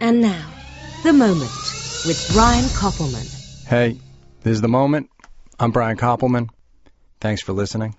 [0.00, 0.48] And now,
[1.02, 1.50] The Moment
[2.06, 3.66] with Brian Koppelman.
[3.66, 3.98] Hey,
[4.42, 5.10] this is The Moment.
[5.58, 6.50] I'm Brian Koppelman.
[7.20, 7.96] Thanks for listening.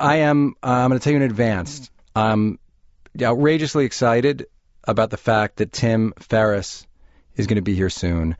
[0.00, 2.58] I am, uh, I'm going to tell you in advance, I'm
[3.22, 4.46] outrageously excited
[4.82, 6.84] about the fact that Tim Ferriss
[7.36, 8.36] is going to be here soon.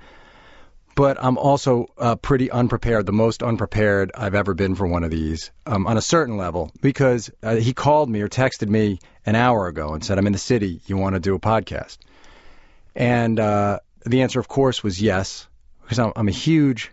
[0.96, 5.12] But I'm also uh, pretty unprepared, the most unprepared I've ever been for one of
[5.12, 9.36] these um, on a certain level, because uh, he called me or texted me an
[9.36, 10.80] hour ago and said, I'm in the city.
[10.86, 11.98] You want to do a podcast?
[12.96, 15.46] And uh, the answer, of course, was yes,
[15.82, 16.90] because I'm, I'm a huge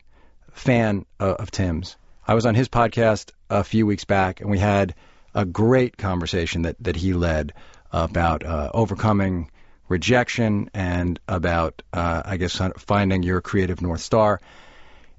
[0.52, 1.95] fan of, Tim's.
[2.28, 4.95] I was on his podcast a few weeks back, and we had
[5.34, 7.54] a great conversation that, that he led
[7.92, 9.50] about uh, overcoming
[9.88, 14.42] rejection and about, uh, I guess, finding your creative North Star.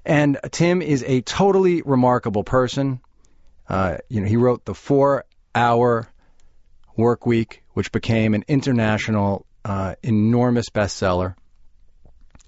[0.05, 3.01] And Tim is a totally remarkable person.
[3.67, 6.07] Uh, you know, he wrote the Four Hour
[6.95, 11.35] Work Week, which became an international, uh, enormous bestseller.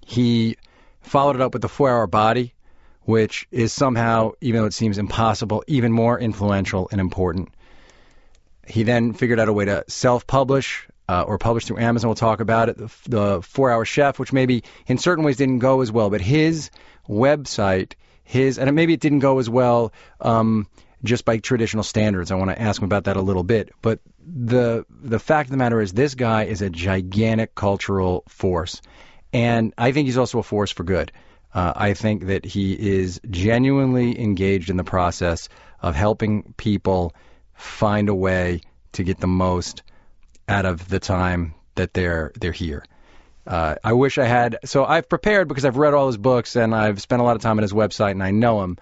[0.06, 0.56] He
[1.02, 2.54] followed it up with the Four Hour Body,
[3.02, 7.50] which is somehow, even though it seems impossible, even more influential and important.
[8.68, 12.10] He then figured out a way to self-publish uh, or publish through Amazon.
[12.10, 12.78] We'll talk about it.
[12.78, 16.22] The, the Four Hour Chef, which maybe in certain ways didn't go as well, but
[16.22, 16.70] his
[17.10, 20.68] website, his and maybe it didn't go as well um,
[21.04, 22.32] just by traditional standards.
[22.32, 23.72] I want to ask him about that a little bit.
[23.82, 28.82] But the the fact of the matter is, this guy is a gigantic cultural force,
[29.34, 31.12] and I think he's also a force for good.
[31.54, 35.50] Uh, I think that he is genuinely engaged in the process
[35.82, 37.16] of helping people
[37.54, 38.62] find a way
[38.94, 39.84] to get the most
[40.50, 42.84] out of the time that they're they're here.
[43.46, 44.58] Uh, I wish I had.
[44.66, 47.42] So I've prepared because I've read all his books and I've spent a lot of
[47.42, 48.78] time on his website and I know him.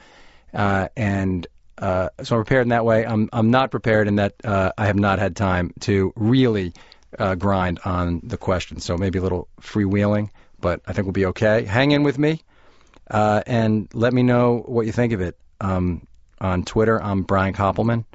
[0.53, 1.45] Uh, and
[1.77, 3.05] uh, so I'm prepared in that way.
[3.05, 6.73] I'm I'm not prepared in that uh, I have not had time to really
[7.17, 8.85] uh, grind on the questions.
[8.85, 11.65] So maybe a little freewheeling, but I think we'll be okay.
[11.65, 12.41] Hang in with me
[13.09, 15.37] uh, and let me know what you think of it.
[15.59, 16.07] Um,
[16.39, 18.05] on Twitter, I'm Brian Koppelman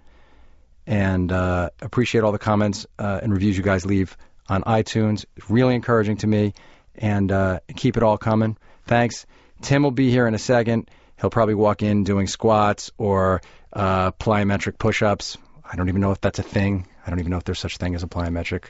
[0.87, 4.17] and uh, appreciate all the comments uh, and reviews you guys leave
[4.49, 5.25] on iTunes.
[5.37, 6.55] It's really encouraging to me,
[6.95, 7.33] and
[7.77, 8.57] keep it all coming.
[8.87, 9.27] Thanks.
[9.63, 10.91] Tim will be here in a second.
[11.21, 13.43] He'll probably walk in doing squats or
[13.73, 15.37] uh, plyometric push-ups.
[15.65, 16.87] I don't even know if that's a thing.
[17.07, 18.65] I don't even know if there's such a thing as a plyometric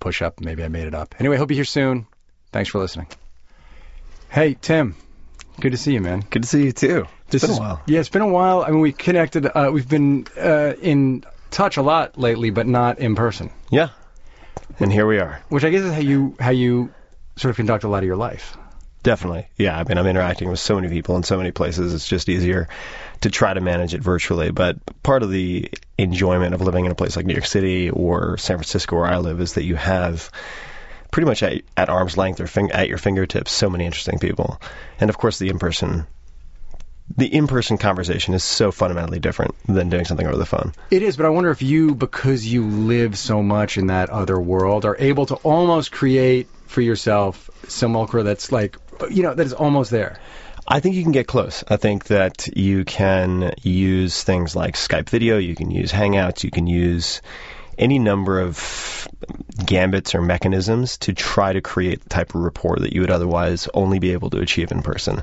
[0.00, 0.40] push-up.
[0.40, 1.14] Maybe I made it up.
[1.18, 2.06] Anyway, he'll be here soon.
[2.52, 3.06] Thanks for listening.
[4.30, 4.96] Hey, Tim.
[5.60, 6.24] Good to see you, man.
[6.30, 7.06] Good to see you too.
[7.24, 7.82] It's this been is, a while.
[7.86, 8.62] Yeah, it's been a while.
[8.62, 9.46] I mean, we connected.
[9.46, 13.50] Uh, we've been uh, in touch a lot lately, but not in person.
[13.70, 13.90] Yeah.
[14.80, 15.40] And here we are.
[15.50, 16.92] Which I guess is how you how you
[17.36, 18.56] sort of conduct a lot of your life.
[19.04, 19.46] Definitely.
[19.58, 19.78] Yeah.
[19.78, 21.92] I mean, I'm interacting with so many people in so many places.
[21.92, 22.68] It's just easier
[23.20, 24.50] to try to manage it virtually.
[24.50, 28.38] But part of the enjoyment of living in a place like New York City or
[28.38, 30.30] San Francisco, where I live, is that you have
[31.10, 34.58] pretty much at, at arm's length or fin- at your fingertips so many interesting people.
[34.98, 36.06] And of course, the in person
[37.16, 40.72] the in-person conversation is so fundamentally different than doing something over the phone.
[40.90, 44.40] It is, but I wonder if you, because you live so much in that other
[44.40, 48.78] world, are able to almost create for yourself some simulacra that's like,
[49.10, 50.18] you know, that is almost there.
[50.66, 51.62] I think you can get close.
[51.68, 56.50] I think that you can use things like Skype video, you can use Hangouts, you
[56.50, 57.20] can use
[57.76, 59.08] any number of
[59.64, 63.68] gambits or mechanisms to try to create the type of rapport that you would otherwise
[63.74, 65.22] only be able to achieve in person.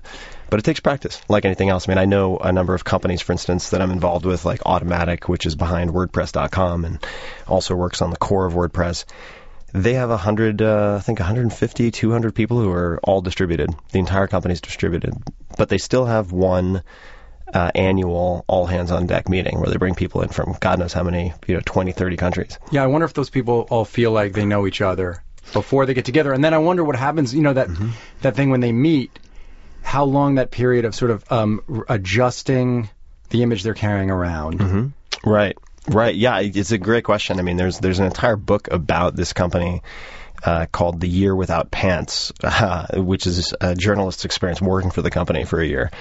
[0.50, 1.88] But it takes practice, like anything else.
[1.88, 4.60] I mean, I know a number of companies, for instance, that I'm involved with, like
[4.62, 7.00] Automattic, which is behind WordPress.com and
[7.48, 9.06] also works on the core of WordPress.
[9.74, 13.70] They have 100, uh, I think 150, 200 people who are all distributed.
[13.92, 15.14] The entire company is distributed.
[15.58, 16.84] But they still have one
[17.54, 20.94] uh, annual all hands on deck meeting where they bring people in from God knows
[20.94, 22.60] how many, you know, 20, 30 countries.
[22.72, 25.24] Yeah, I wonder if those people all feel like they know each other
[25.54, 26.34] before they get together.
[26.34, 27.90] And then I wonder what happens, you know, that, mm-hmm.
[28.22, 29.18] that thing when they meet
[29.82, 32.90] how long that period of sort of um, adjusting
[33.30, 34.60] the image they're carrying around.
[34.60, 35.30] Mm-hmm.
[35.30, 35.58] Right.
[35.88, 36.16] Right.
[36.16, 37.40] Yeah, it's a great question.
[37.40, 39.82] I mean, there's there's an entire book about this company
[40.44, 45.12] uh, called The Year Without Pants, uh, which is a journalist's experience working for the
[45.12, 45.92] company for a year.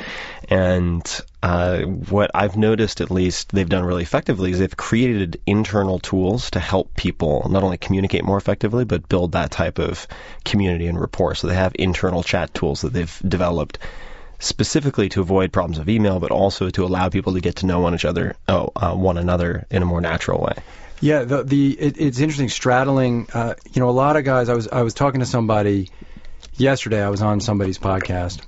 [0.49, 1.03] And
[1.43, 6.51] uh, what I've noticed, at least, they've done really effectively is they've created internal tools
[6.53, 10.07] to help people not only communicate more effectively, but build that type of
[10.45, 11.35] community and rapport.
[11.35, 13.79] So they have internal chat tools that they've developed
[14.41, 17.81] specifically to avoid problems of email, but also to allow people to get to know
[17.81, 20.55] one each other, oh, uh, one another in a more natural way.
[21.01, 23.29] Yeah, the the it, it's interesting straddling.
[23.33, 24.49] Uh, you know, a lot of guys.
[24.49, 25.89] I was I was talking to somebody
[26.57, 27.03] yesterday.
[27.03, 28.41] I was on somebody's podcast,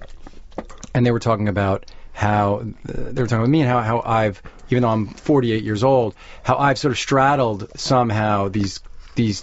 [0.95, 4.03] and they were talking about how uh, they were talking about me and how how
[4.05, 8.81] I've even though I'm 48 years old, how I've sort of straddled somehow these
[9.15, 9.43] these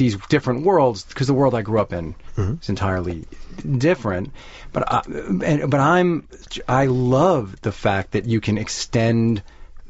[0.00, 2.14] these different worlds because the world I grew up in
[2.62, 3.26] is entirely
[3.62, 4.32] different.
[4.72, 6.26] But I, and, but I'm
[6.66, 9.42] I love the fact that you can extend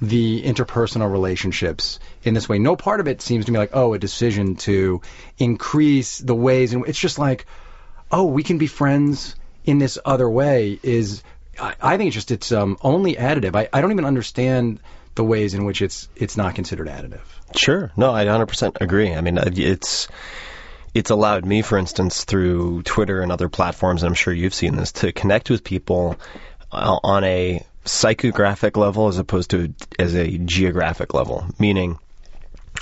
[0.03, 2.59] the interpersonal relationships in this way.
[2.59, 5.01] No part of it seems to me like oh a decision to
[5.39, 7.47] increase the ways and it's just like
[8.11, 11.23] oh we can be friends in this other way is
[11.61, 13.55] I, I think it's just it's um, only additive.
[13.55, 14.81] I, I don't even understand
[15.21, 17.21] the ways in which it's it's not considered additive.
[17.55, 17.93] Sure.
[17.95, 19.13] No, I 100% agree.
[19.13, 20.09] I mean, it's
[20.95, 24.77] it's allowed me, for instance, through Twitter and other platforms, and I'm sure you've seen
[24.77, 26.17] this, to connect with people
[26.73, 31.45] uh, on a psychographic level as opposed to as a geographic level.
[31.59, 31.99] Meaning,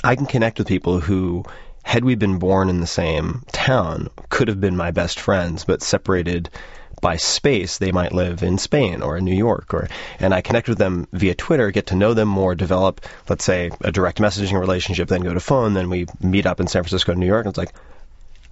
[0.04, 1.44] I can connect with people who,
[1.82, 5.82] had we been born in the same town, could have been my best friends, but
[5.82, 6.50] separated
[7.00, 10.68] by space, they might live in Spain or in New York, or and I connect
[10.68, 14.58] with them via Twitter, get to know them more, develop, let's say, a direct messaging
[14.58, 17.52] relationship, then go to phone, then we meet up in San Francisco, New York, and
[17.52, 17.74] it's like,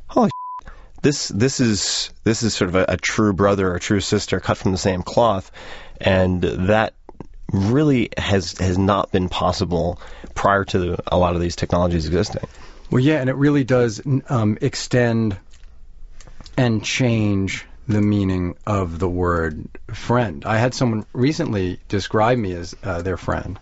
[0.06, 0.72] holy, shit,
[1.02, 4.56] this this is this is sort of a, a true brother or true sister cut
[4.56, 5.50] from the same cloth,
[6.00, 6.94] and that
[7.52, 10.00] really has has not been possible
[10.34, 12.46] prior to a lot of these technologies existing.
[12.90, 15.36] Well, yeah, and it really does um, extend
[16.56, 20.44] and change the meaning of the word friend.
[20.44, 23.58] I had someone recently describe me as uh, their friend,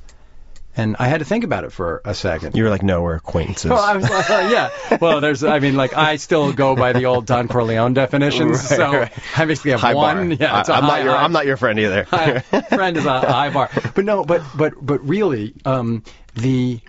[0.76, 2.56] and I had to think about it for a second.
[2.56, 3.70] You were like, no, we're acquaintances.
[3.70, 4.98] Well, I was like, uh, yeah.
[5.00, 8.76] Well, there's, I mean, like, I still go by the old Don Corleone definitions, Right,
[8.78, 9.12] so right.
[9.38, 10.30] I basically have high one.
[10.30, 10.36] bar.
[10.40, 12.04] Yeah, I, am high- not your high- I'm not your friend either.
[12.10, 13.70] Hi- friend is a high bar.
[13.94, 16.02] But no, but but but really, um,
[16.34, 16.80] the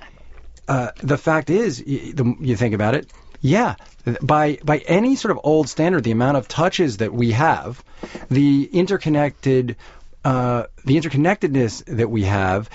[0.67, 3.11] uh, the fact is, y- the, you think about it,
[3.45, 3.75] yeah.
[4.21, 7.83] By by any sort of old standard, the amount of touches that we have,
[8.30, 9.75] the interconnected,
[10.24, 12.69] uh, the interconnectedness that we have,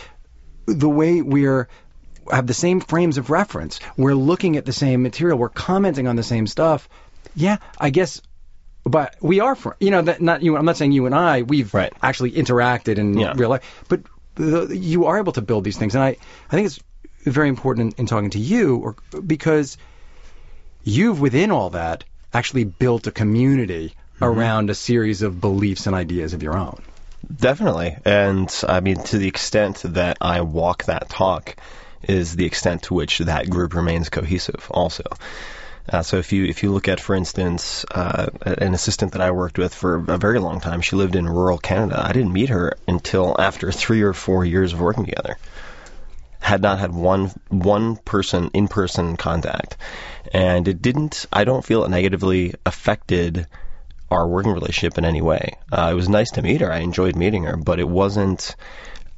[0.66, 1.68] the way we're
[2.30, 6.16] have the same frames of reference, we're looking at the same material, we're commenting on
[6.16, 6.88] the same stuff.
[7.34, 8.20] Yeah, I guess
[8.84, 11.42] but we are fr- you know that not you I'm not saying you and I
[11.42, 11.92] we've Right.
[12.02, 13.34] actually interacted in Yeah.
[13.36, 14.00] real life but
[14.36, 16.16] the, you are able to build these things and I
[16.50, 16.80] I think it's
[17.24, 18.96] very important in, in talking to you or
[19.26, 19.76] because
[20.84, 26.34] you've within all that actually built a community around a series of beliefs and ideas
[26.34, 26.82] of your own
[27.34, 27.96] Definitely.
[28.04, 31.56] And I mean, to the extent that I walk that talk
[32.02, 35.04] is the extent to which that group remains cohesive also.
[35.88, 39.30] Uh, so if you if you look at, for instance, uh, an assistant that I
[39.32, 42.00] worked with for a very long time, she lived in rural Canada.
[42.04, 45.36] I didn't meet her until after three or four years of working together.
[46.40, 49.76] Had not had one one person in person contact,
[50.32, 51.26] and it didn't.
[51.32, 53.46] I don't feel it negatively affected
[54.10, 55.56] our working relationship in any way.
[55.70, 56.72] Uh, it was nice to meet her.
[56.72, 58.56] I enjoyed meeting her, but it wasn't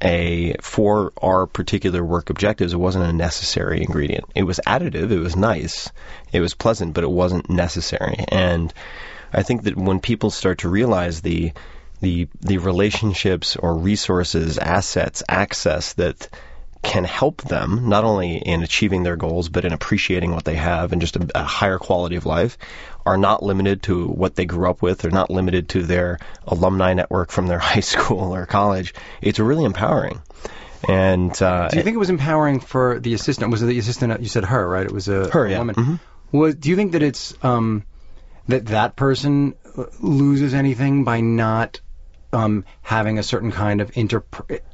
[0.03, 2.73] a for our particular work objectives.
[2.73, 4.25] It wasn't a necessary ingredient.
[4.35, 5.11] It was additive.
[5.11, 5.89] It was nice.
[6.31, 8.25] It was pleasant, but it wasn't necessary.
[8.27, 8.73] And
[9.31, 11.53] I think that when people start to realize the
[12.01, 16.27] the the relationships or resources, assets, access that
[16.83, 20.91] can help them not only in achieving their goals but in appreciating what they have
[20.91, 22.57] and just a, a higher quality of life
[23.05, 24.99] are not limited to what they grew up with.
[24.99, 28.93] They're not limited to their alumni network from their high school or college.
[29.21, 30.21] It's really empowering.
[30.87, 33.49] And uh, do you think it was empowering for the assistant?
[33.51, 34.85] Was it the assistant you said her right?
[34.85, 35.57] It was a, Her, a yeah.
[35.59, 35.75] woman.
[35.75, 35.99] Mhm.
[36.33, 37.83] was do you think that it's um
[38.49, 39.55] that that person
[40.01, 41.79] loses anything by not
[42.33, 44.23] um, having a certain kind of inter,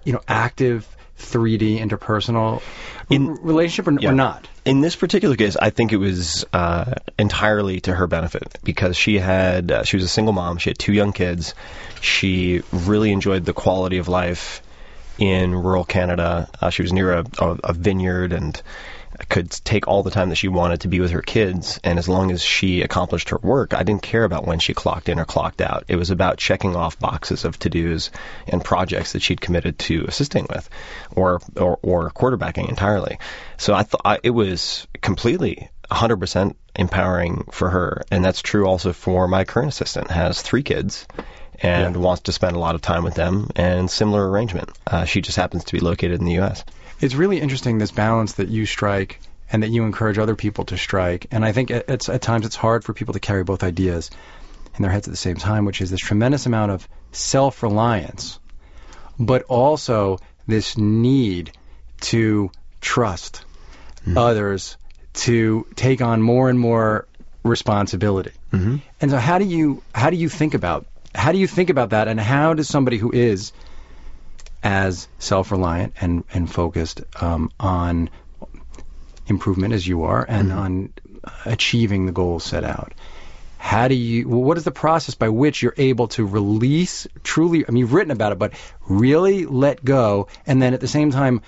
[0.05, 0.87] you know, active
[1.19, 2.61] 3D interpersonal
[3.09, 4.09] In- relationship or, Yeah.
[4.09, 4.47] or not?
[4.65, 9.17] In this particular case, I think it was uh, entirely to her benefit because she
[9.19, 10.57] had uh, she was a single mom.
[10.57, 11.55] She had two young kids.
[12.01, 14.61] She really enjoyed the quality of life
[15.17, 16.49] in rural Canada.
[16.61, 18.61] Uh, she was near a, a, a vineyard and
[19.27, 21.79] could take all the time that she wanted to be with her kids.
[21.83, 25.09] And as long as she accomplished her work, I didn't care about when she clocked
[25.09, 25.83] in or clocked out.
[25.87, 28.11] It was about checking off boxes of to dos
[28.47, 30.69] and projects that she'd committed to assisting with,
[31.11, 33.19] or or, or quarterbacking entirely.
[33.57, 39.27] So I thought it was completely 100% empowering for her, and that's true also for
[39.27, 40.11] my current assistant.
[40.11, 41.07] Has three kids.
[41.61, 44.69] And wants to spend a lot of time with them, and similar arrangement.
[44.87, 46.63] Uh, she just happens to be located in the U.S.
[46.99, 49.19] It's really interesting this balance that you strike
[49.51, 51.27] and that you encourage other people to strike.
[51.31, 54.11] And I think at, it's, at times it's hard for people to carry both ideas
[54.75, 58.39] in their heads at the same time, which is this tremendous amount of self-reliance,
[59.19, 61.51] but also this need
[62.01, 62.51] to
[62.81, 63.43] trust
[64.15, 64.77] others
[65.13, 67.07] to take on more and more
[67.43, 68.31] responsibility.
[68.51, 68.77] Mm-hmm.
[69.01, 71.91] And so how do you how do you think about how do you think about
[71.91, 73.51] that and how does somebody who is
[74.63, 78.09] as self-reliant and and focused um, on
[79.27, 80.93] improvement as you are and on
[81.45, 82.93] achieving the goals set out.
[83.57, 84.27] How do you?
[84.27, 87.65] What is the process by which you're able to release truly?
[87.67, 88.53] I mean, you've written about it, but
[88.87, 91.41] really let go, and then at the same time,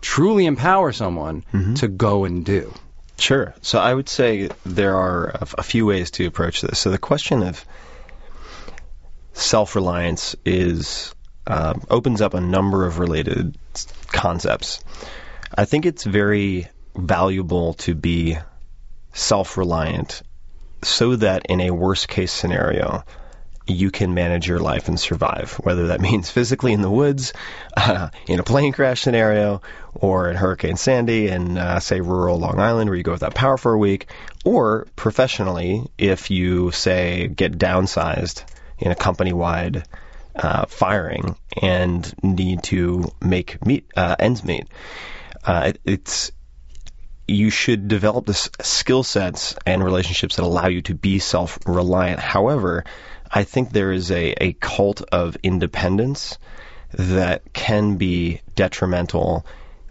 [0.00, 1.44] truly empower someone
[1.74, 2.72] to go and do.
[3.18, 3.52] Sure.
[3.62, 6.78] So I would say there are a, a few ways to approach this.
[6.78, 7.64] So the question of
[9.32, 11.15] self-reliance is
[11.46, 13.56] um, opens up a number of related
[14.08, 14.82] concepts.
[15.54, 18.38] I think it's very valuable to be
[19.12, 20.22] self-reliant
[20.82, 23.04] so that in a worst case scenario
[23.66, 27.32] you can manage your life and survive, whether that means physically in the woods,
[27.76, 29.60] uh, in a plane crash scenario,
[29.94, 33.56] or in Hurricane Sandy in, uh, say, rural Long Island where you go without power
[33.56, 34.06] for a week,
[34.44, 38.44] or professionally if you, say, get downsized
[38.78, 39.84] in a company wide
[40.36, 44.66] uh, firing and need to make meet, uh, ends meet.
[45.44, 46.32] Uh, it, it's
[47.28, 52.20] you should develop this skill sets and relationships that allow you to be self-reliant.
[52.20, 52.84] However,
[53.30, 56.38] I think there is a, a cult of independence
[56.92, 59.44] that can be detrimental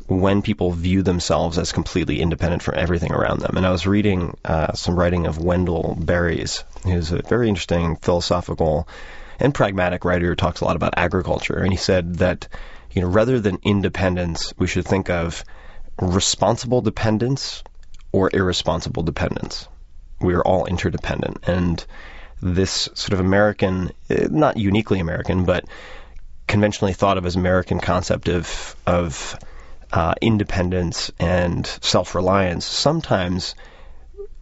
[0.07, 3.57] when people view themselves as completely independent from everything around them.
[3.57, 8.87] And I was reading uh, some writing of Wendell Berry's, who's a very interesting philosophical
[9.39, 11.57] and pragmatic writer who talks a lot about agriculture.
[11.57, 12.47] And he said that,
[12.91, 15.43] you know, rather than independence, we should think of
[15.99, 17.63] responsible dependence
[18.11, 19.67] or irresponsible dependence.
[20.19, 21.47] We are all interdependent.
[21.47, 21.85] And
[22.41, 25.65] this sort of American, eh, not uniquely American, but
[26.47, 29.37] conventionally thought of as American concept of, of
[29.91, 33.55] uh, independence and self-reliance sometimes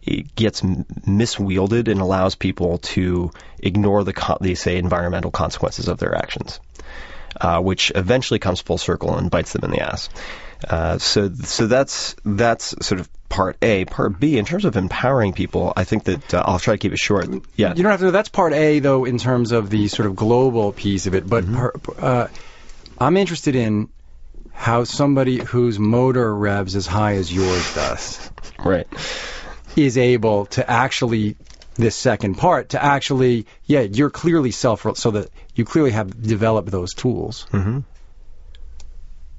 [0.04, 6.14] it gets miswielded and allows people to ignore the, they say, environmental consequences of their
[6.14, 6.60] actions,
[7.40, 10.08] uh, which eventually comes full circle and bites them in the ass.
[10.68, 13.84] Uh, so, so that's that's sort of part A.
[13.84, 16.92] Part B, in terms of empowering people, I think that uh, I'll try to keep
[16.92, 17.28] it short.
[17.56, 18.10] Yeah, You don't have to.
[18.10, 21.28] That's part A, though, in terms of the sort of global piece of it.
[21.28, 22.28] But par, uh,
[22.98, 23.88] I'm interested in
[24.52, 28.30] how somebody whose motor revs as high as yours does
[28.64, 28.86] right.
[29.76, 31.36] Is able to actually
[31.76, 36.70] this second part to actually yeah you're clearly self so that you clearly have developed
[36.70, 37.80] those tools hmm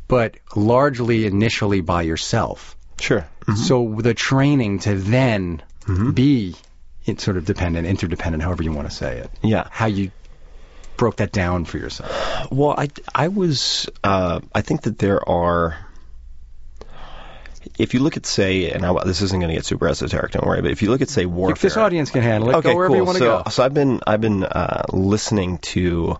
[0.07, 3.25] but largely initially by yourself Sure.
[3.55, 6.15] so the training to then Mhm.
[6.15, 6.55] be
[7.05, 9.67] in sort of dependent interdependent however you want to say it Yeah.
[9.71, 10.11] how you
[10.97, 12.11] broke that down for yourself
[12.51, 15.75] Well, I, I was, uh, I think that there are,
[17.77, 20.45] if you look at, say, and I, this isn't going to get super esoteric, don't
[20.45, 21.55] worry, but if you look at, say, warfare.
[21.55, 22.97] if this audience can handle it okay, go wherever cool.
[22.97, 26.17] you want to so, go so I've been, I've been uh, listening to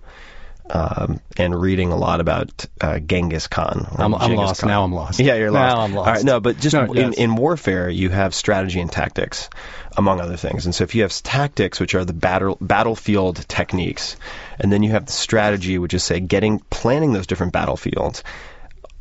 [0.69, 3.87] um, and reading a lot about uh, Genghis Khan.
[3.97, 4.67] I'm, I'm lost Khan.
[4.67, 5.75] now I'm lost Yeah, you're lost.
[5.75, 7.13] now I'm lost All right, no, but just No, in, yes.
[7.15, 9.49] in warfare, you have strategy and tactics,
[9.95, 10.65] among other things.
[10.65, 14.17] And so if you have tactics, which are the battle battlefield techniques,
[14.59, 18.23] and then you have the strategy, which is say getting planning those different battlefields,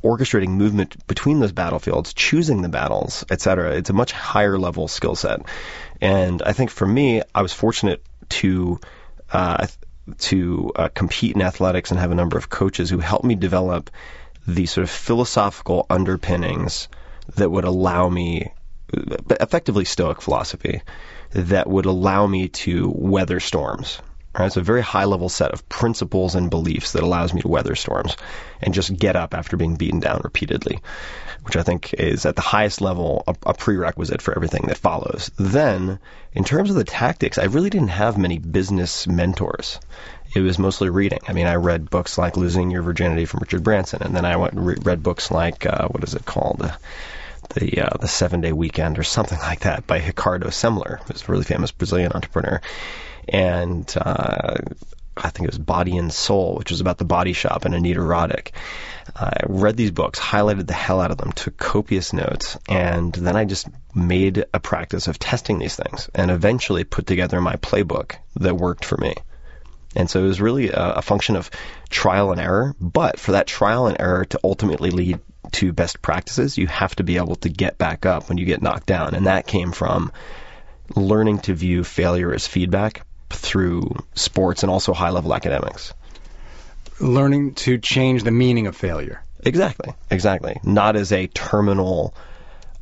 [0.05, 3.77] orchestrating movement between those battlefields, choosing the battles, etc.
[3.77, 5.41] It's a much higher level skill set.
[6.01, 8.79] And I think for me, I was fortunate to
[9.33, 9.67] uh,
[10.19, 13.91] to uh, compete in athletics and have a number of coaches who helped me develop
[14.47, 16.89] the sort of philosophical underpinnings
[17.37, 18.53] that would allow me,
[18.93, 20.83] effectively Stoic philosophy,
[21.31, 24.01] that would allow me to weather storms.
[24.39, 27.75] It's a very high level set of principles and beliefs that allows me to weather
[27.75, 28.17] storms
[28.61, 30.81] and just get up after being beaten down repeatedly,
[31.43, 35.31] which I think is at the highest level a, a prerequisite for everything that follows.
[35.39, 35.99] Then,
[36.33, 39.79] in terms of the tactics, I really didn't have many business mentors.
[40.35, 41.21] It was mostly reading.
[41.29, 44.37] I mean, I read books like Losing Your Virginity from Richard Branson, and then I
[44.37, 46.61] went re- read books like uh, what is it called?
[46.61, 46.77] Uh,
[47.55, 51.33] the uh, the seven day weekend or something like that by Ricardo Semler, who's a
[51.33, 52.61] really famous Brazilian entrepreneur.
[53.29, 54.57] And uh,
[55.17, 58.01] I think it was Body and Soul, which was about the body shop and Anita
[58.01, 58.51] Roddick.
[59.15, 63.37] I read these books, highlighted the hell out of them, took copious notes, and then
[63.37, 68.17] I just made a practice of testing these things and eventually put together my playbook
[68.37, 69.15] that worked for me.
[69.95, 71.51] And so it was really a, a function of
[71.89, 72.75] trial and error.
[72.81, 75.21] But for that trial and error to ultimately lead
[75.53, 78.63] to best practices, you have to be able to get back up when you get
[78.63, 79.15] knocked down.
[79.15, 80.11] And that came from
[80.97, 85.93] learning to view failure as feedback through sports and also high level academics.
[87.01, 90.61] learning to change the meaning of failure Exactly, exactly.
[90.63, 92.15] Not as a terminal,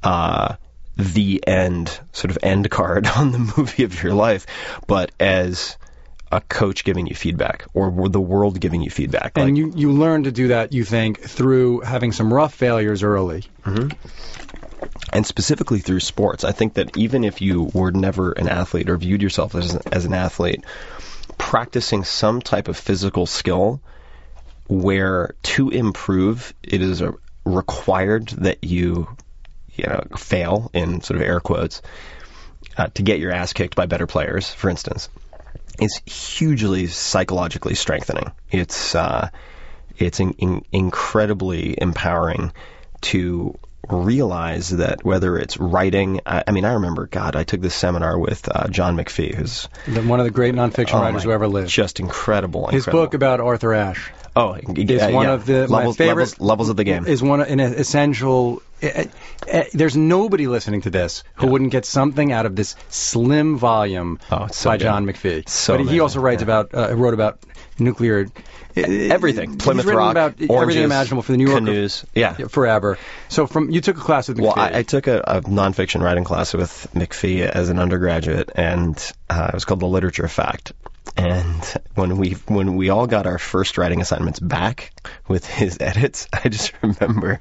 [0.02, 0.56] uh,
[0.96, 4.46] the end sort of end card on the movie of your life,
[4.86, 5.76] but as
[6.30, 9.32] a coach giving you feedback or the world giving you feedback.
[9.36, 13.02] and Like, you you learn to do that you think through having some rough failures
[13.02, 13.44] early
[15.12, 16.44] and specifically through sports.
[16.44, 20.04] I think that even if you were never an athlete or viewed yourself as, as
[20.04, 20.64] an athlete,
[21.38, 23.80] practicing some type of physical skill
[24.68, 27.02] where to improve it is
[27.44, 29.08] required that you
[29.74, 31.82] you know fail in sort of air quotes
[32.76, 35.08] uh, to get your ass kicked by better players for instance
[35.80, 39.28] is hugely psychologically strengthening it's uh,
[39.98, 42.52] it's in, in, incredibly empowering
[43.00, 43.58] to
[43.88, 48.18] realize that whether it's writing, I, I, mean, I remember, God, I took this seminar
[48.18, 49.64] with uh, John McPhee, who's
[50.06, 51.68] one of the great nonfiction oh writers who ever lived.
[51.68, 52.68] Just incredible.
[52.68, 54.10] His book about Arthur Ashe.
[54.34, 55.32] Oh, is uh, one yeah.
[55.32, 57.06] of the levels, my favorite levels, levels of the game.
[57.06, 58.62] Is one an essential.
[58.82, 59.04] Uh,
[59.52, 61.52] uh, there's nobody listening to this who Yeah.
[61.52, 64.84] wouldn't get something out of this slim volume Oh, so by good.
[64.84, 65.48] John McPhee.
[65.48, 66.44] So but he also writes yeah.
[66.44, 67.40] about uh, wrote about
[67.78, 68.26] nuclear
[68.74, 69.58] Everything.
[69.58, 72.06] Plymouth Rock, about oranges, everything imaginable for the New Yorker canoes.
[72.14, 72.32] Yeah.
[72.48, 72.98] forever.
[73.28, 74.42] So from you took a class with McPhee.
[74.42, 78.96] Well, I, I took a, a nonfiction writing class with McPhee as an undergraduate, and
[79.28, 80.72] uh, it was called the Literature Fact.
[81.16, 81.62] And
[81.94, 84.92] when we when we all got our first writing assignments back
[85.28, 87.40] with his edits, I just remember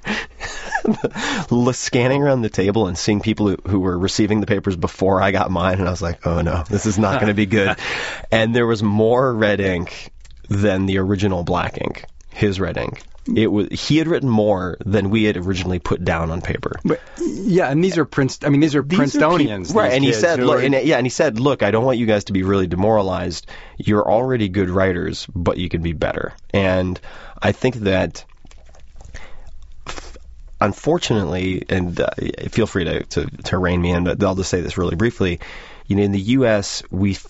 [1.74, 5.32] scanning around the table and seeing people who, who were receiving the papers before I
[5.32, 7.78] got mine, and I was like, "Oh no, this is not going to be good."
[8.32, 10.12] and there was more red ink
[10.50, 12.06] than the original black ink.
[12.30, 13.04] His red ink.
[13.36, 16.80] It was he had written more than we had originally put down on paper.
[16.84, 18.40] But, yeah, and these are Prince.
[18.44, 19.94] I mean, these are These are Princetonians, peop- right?
[19.94, 22.08] And he said, look, are- and, yeah, and he said, look, I don't want you
[22.08, 23.46] guys to be really demoralized.
[23.78, 26.34] You're already good writers, but you can be better.
[26.52, 27.00] And
[27.42, 28.26] I think that,
[30.60, 32.10] unfortunately, and uh,
[32.50, 35.40] feel free to, to to rein me in, but I'll just say this really briefly.
[35.88, 37.28] You know, in the U.S., we f-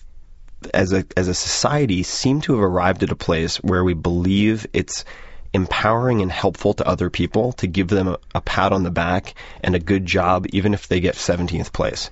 [0.74, 4.68] as a as a society seem to have arrived at a place where we believe
[4.74, 5.06] it's
[5.54, 9.36] empowering and helpful to other people to give them a, a pat on the back
[9.62, 12.10] and a good job even if they get 17th place.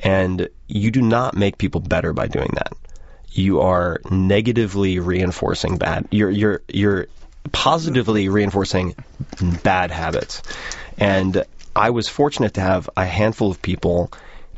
[0.00, 2.72] And you do not make people better by doing that.
[3.30, 6.08] You are negatively reinforcing bad.
[6.10, 7.06] You're you're you're
[7.52, 8.96] positively reinforcing
[9.62, 10.42] bad habits.
[10.98, 11.44] And
[11.76, 14.10] I was fortunate to have a handful of people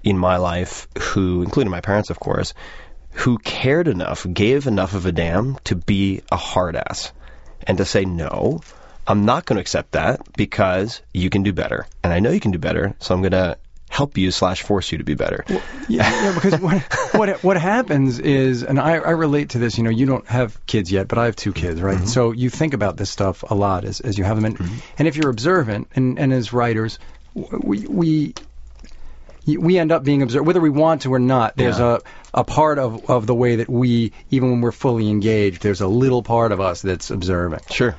[0.03, 2.55] in my life who, including my parents, of course,
[3.13, 7.13] who cared enough, gave enough of a damn to be a hard ass
[7.67, 8.61] and to say, no,
[9.07, 11.87] I'm not going to accept that because you can do better.
[12.03, 13.59] And I know you can do better, so I'm going to
[13.93, 15.45] help you slash force you to be better.
[15.49, 16.83] Yeah, yeah, because what
[17.15, 19.77] what what happens is, and I, I relate to this.
[19.77, 21.97] You know, you don't have kids yet, but I have two kids, right?
[21.97, 22.07] Mm-hmm.
[22.07, 24.79] So you think about this stuff a lot as as you have them, and, mm-hmm.
[24.99, 26.99] and if you're observant, and and as writers,
[27.35, 28.35] we we
[29.47, 31.57] we end up being observed, whether we want to or not.
[31.57, 31.99] There's Yeah.
[32.35, 35.81] a a part of of the way that we, even when we're fully engaged, there's
[35.83, 37.61] a little part of us that's observing.
[37.71, 37.95] Sure.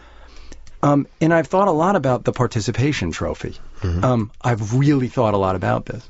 [0.81, 3.55] Um, and I've thought a lot about the participation trophy.
[3.83, 6.07] Um, I've really thought a lot about this.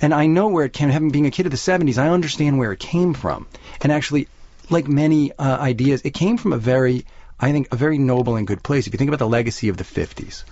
[0.00, 2.58] And I know where it came, having being a kid of the 70s, I understand
[2.58, 3.46] where it came from.
[3.80, 4.26] And actually,
[4.70, 7.04] like many uh, ideas, it came from a very,
[7.38, 8.86] I think, a very noble and good place.
[8.86, 10.44] If you think about the legacy of the 50s,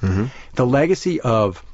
[0.55, 1.65] the legacy of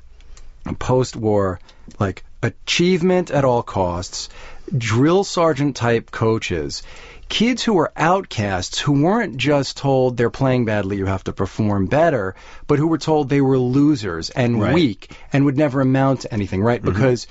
[0.78, 1.60] post-war,
[1.98, 4.28] like achievement at all costs,
[4.76, 6.82] drill sergeant type coaches,
[7.28, 11.86] kids who were outcasts who weren't just told they're playing badly, you have to perform
[11.86, 12.34] better,
[12.66, 14.74] but who were told they were losers and Right.
[14.74, 16.82] weak and would never amount to anything, right?
[16.82, 17.26] Because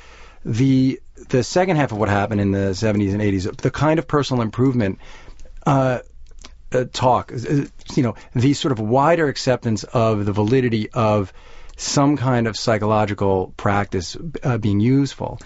[0.45, 0.99] the
[1.29, 4.43] the second half of what happened in the 70s and 80s, the kind of personal
[4.43, 4.99] improvement
[5.65, 5.99] uh,
[6.71, 11.33] uh, talk, uh, you know, the sort of wider acceptance of the validity of
[11.77, 15.39] some kind of psychological practice uh, being useful.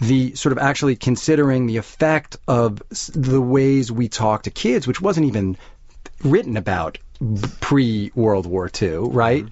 [0.00, 2.82] The sort of actually considering the effect of
[3.14, 5.56] the ways we talk to kids, which wasn't even
[6.22, 6.98] written about
[7.60, 9.46] pre World War II, right?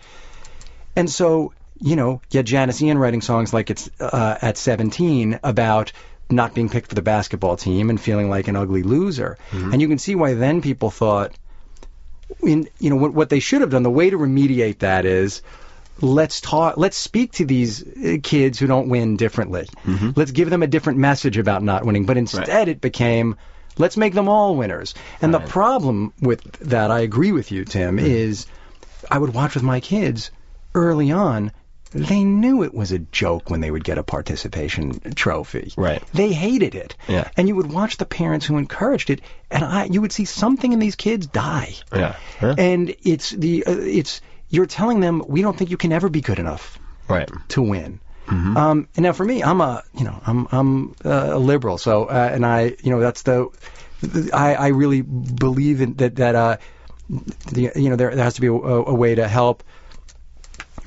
[0.96, 5.40] And so, you know, you had Janis Ian writing songs like it's uh, at 17
[5.42, 5.92] about
[6.28, 9.38] not being picked for the basketball team and feeling like an ugly loser.
[9.72, 11.33] And you can see why then people thought,
[12.42, 15.42] in, you know, what, what they should have done, the way to remediate that is
[16.00, 19.68] let's talk, let's speak to these uh, kids who don't win differently.
[20.16, 22.07] Let's give them a different message about not winning.
[22.07, 23.37] But instead it became,
[23.78, 24.94] let's make them all winners.
[25.22, 28.46] And the problem with that, I agree with you, Tim, is
[29.11, 30.30] I would watch with my kids
[30.74, 31.52] early on.
[31.90, 35.72] They knew it was a joke when they would get a participation trophy.
[35.76, 36.02] Right.
[36.12, 36.96] They hated it.
[37.07, 37.30] Yeah.
[37.37, 40.72] And you would watch the parents who encouraged it, and I, you would see something
[40.72, 41.76] in these kids die.
[41.94, 42.16] Yeah.
[42.40, 42.57] Huh?
[42.59, 44.22] And it's the, uh, it's
[44.55, 47.29] you're telling them we don't think you can ever be good enough Right.
[47.49, 48.01] to win.
[48.57, 52.05] Um, and now for me, I'm a, you know, I'm I'm uh, a liberal, so
[52.05, 53.49] uh, and I, you know, that's the,
[54.33, 56.57] I I really believe in that that uh,
[57.53, 59.62] the, you know there, there has to be a, a way to help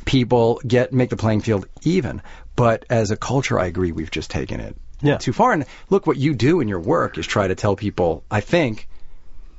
[0.06, 2.22] people get make the playing field even.
[2.56, 5.18] But as a culture, I agree we've just taken it Yeah.
[5.18, 5.52] too far.
[5.52, 8.88] And look, what you do in your work is try to tell people, I think,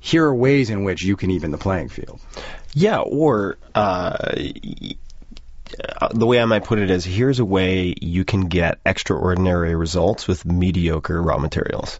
[0.00, 2.20] here are ways in which you can even the playing field.
[2.74, 4.34] Yeah, or uh,
[6.00, 9.74] uh, the way I might put it is here's a way you can get extraordinary
[9.74, 11.98] results with mediocre raw materials.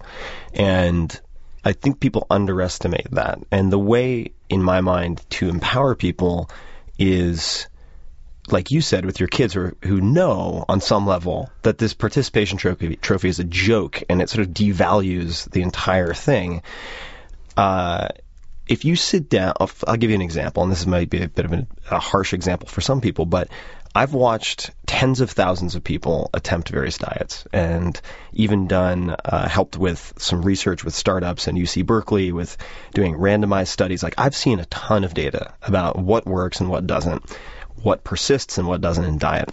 [0.54, 1.18] And
[1.64, 3.40] I think people underestimate that.
[3.50, 6.50] And the way, in my mind, to empower people
[6.98, 7.66] is
[8.50, 12.56] like you said with your kids who, who know on some level that this participation
[12.56, 16.62] trophy, trophy is a joke and it sort of devalues the entire thing.
[17.59, 18.07] Uh,
[18.68, 21.44] if you sit down, I'll, give you an example, and this might be a bit
[21.44, 23.49] of a, a harsh example for some people, but
[23.97, 28.01] I've watched tens of thousands of people attempt various diets, and
[28.33, 32.57] even done uh, helped with some research with startups and UC Berkeley with
[32.94, 34.05] doing randomized studies.
[34.05, 37.29] Like I've seen a ton of data about what works and what doesn't,
[37.83, 39.49] what persists and what doesn't in diet.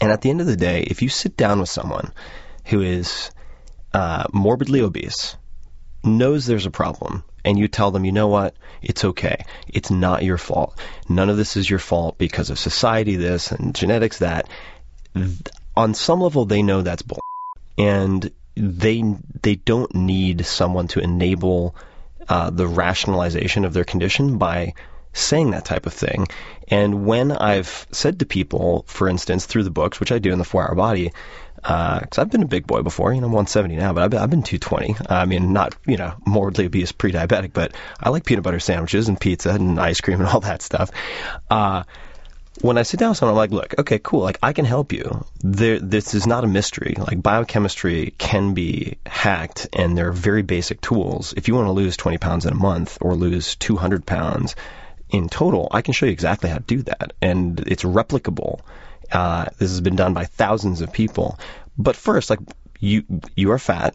[0.00, 2.12] And at the end of the day, if you sit down with someone
[2.64, 3.30] who is
[3.94, 5.36] uh, morbidly obese,
[6.04, 9.44] knows there's a problem and you tell them, you know what, it's okay.
[9.68, 10.78] It's not your fault.
[11.08, 14.48] None of this is your fault because of society this and genetics that.
[15.14, 15.28] Th-
[15.76, 17.20] on some level, they know that's bull,
[17.78, 19.02] and they
[19.42, 21.74] they don't need someone to enable
[22.28, 24.74] uh, the rationalization of their condition by
[25.12, 26.26] saying that type of thing.
[26.68, 30.38] And when I've said to people, for instance, through the books, which I do in
[30.38, 31.12] the Four Hour Body,
[31.62, 34.20] because I've been a big boy before, you know, I'm 170 now, but I've been,
[34.20, 34.96] I've been 220.
[35.08, 39.20] I mean, not, you know, morbidly obese, pre-diabetic, but I like peanut butter sandwiches and
[39.20, 40.90] pizza and ice cream and all that stuff.
[41.50, 41.84] Uh,
[42.62, 44.92] when I sit down with someone, I'm like, look, okay, cool, like I can help
[44.92, 45.24] you.
[45.42, 46.94] There, this is not a mystery.
[46.98, 51.32] Like biochemistry can be hacked, and there are very basic tools.
[51.36, 54.56] If you want to lose 20 pounds in a month or lose 200 pounds
[55.08, 58.60] in total, I can show you exactly how to do that, and it's replicable.
[59.12, 61.38] Uh, this has been done by thousands of people.
[61.76, 62.40] But first, like
[62.78, 63.04] you,
[63.36, 63.94] you are fat.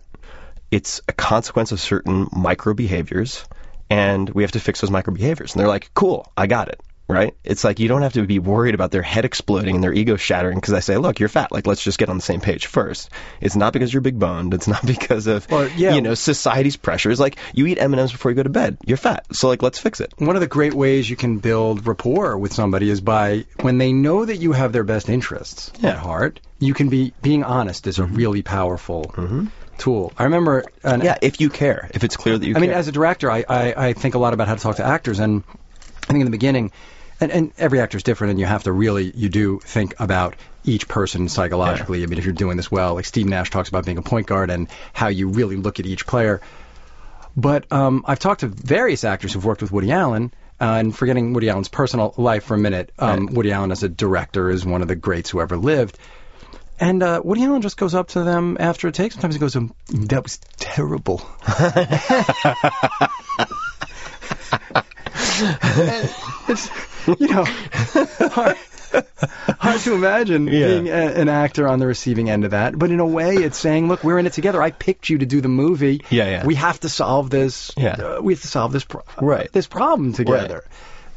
[0.71, 3.45] It's a consequence of certain micro behaviors,
[3.89, 5.53] and we have to fix those micro behaviors.
[5.53, 6.81] And they're like, cool, I got it.
[7.07, 7.35] Right?
[7.43, 10.15] It's like you don't have to be worried about their head exploding and their ego
[10.15, 11.51] shattering because I say, look, you're fat.
[11.51, 13.11] Like, let's just get on the same page first.
[13.41, 14.55] It's not because you're big boned.
[14.55, 15.93] It's not because of, Well, yeah.
[15.93, 17.19] you know, society's pressures.
[17.19, 18.77] Like, you eat M&Ms before you go to bed.
[18.85, 19.27] You're fat.
[19.33, 20.13] So, like, let's fix it.
[20.17, 23.93] One of the great ways you can build rapport with somebody is by when they
[23.93, 25.91] know that you have their best interests Yeah.
[25.91, 28.15] at heart, you can be being honest is a mm-hmm.
[28.15, 29.45] really powerful mm-hmm.
[29.77, 30.11] tool.
[30.17, 31.89] I remember an, Yeah, if you care.
[31.93, 32.63] If it's clear that you care.
[32.63, 34.77] I mean, as a director, I, I, I think a lot about how to talk
[34.77, 35.43] to actors, and
[36.03, 36.71] I think in the beginning,
[37.19, 40.35] and, and every actor is different, and you have to really, you do think about
[40.63, 42.03] each person psychologically.
[42.03, 44.27] I mean, if you're doing this well, like Steve Nash talks about being a point
[44.27, 46.41] guard and how you really look at each player.
[47.37, 51.33] But um, I've talked to various actors who've worked with Woody Allen, uh, and forgetting
[51.33, 54.81] Woody Allen's personal life for a minute, um, Woody Allen as a director is one
[54.81, 55.99] of the greats who ever lived.
[56.79, 59.13] And uh, Woody Allen just goes up to them after a take.
[59.13, 61.25] Sometimes he goes, "That was terrible."
[66.47, 66.69] It's
[67.19, 67.43] you know
[68.29, 68.55] hard,
[69.59, 70.67] hard to imagine Yeah.
[70.67, 72.77] being a, an actor on the receiving end of that.
[72.77, 74.61] But in a way, it's saying, "Look, we're in it together.
[74.61, 76.03] I picked you to do the movie.
[76.09, 76.45] Yeah, yeah.
[76.45, 77.71] We have to solve this.
[77.75, 77.93] Yeah.
[77.93, 79.51] uh, we have to solve this pro- Right.
[79.51, 80.63] this problem together."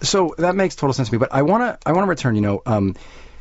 [0.01, 1.19] So that makes total sense to me.
[1.19, 2.97] But I want to I want to return, you know, um,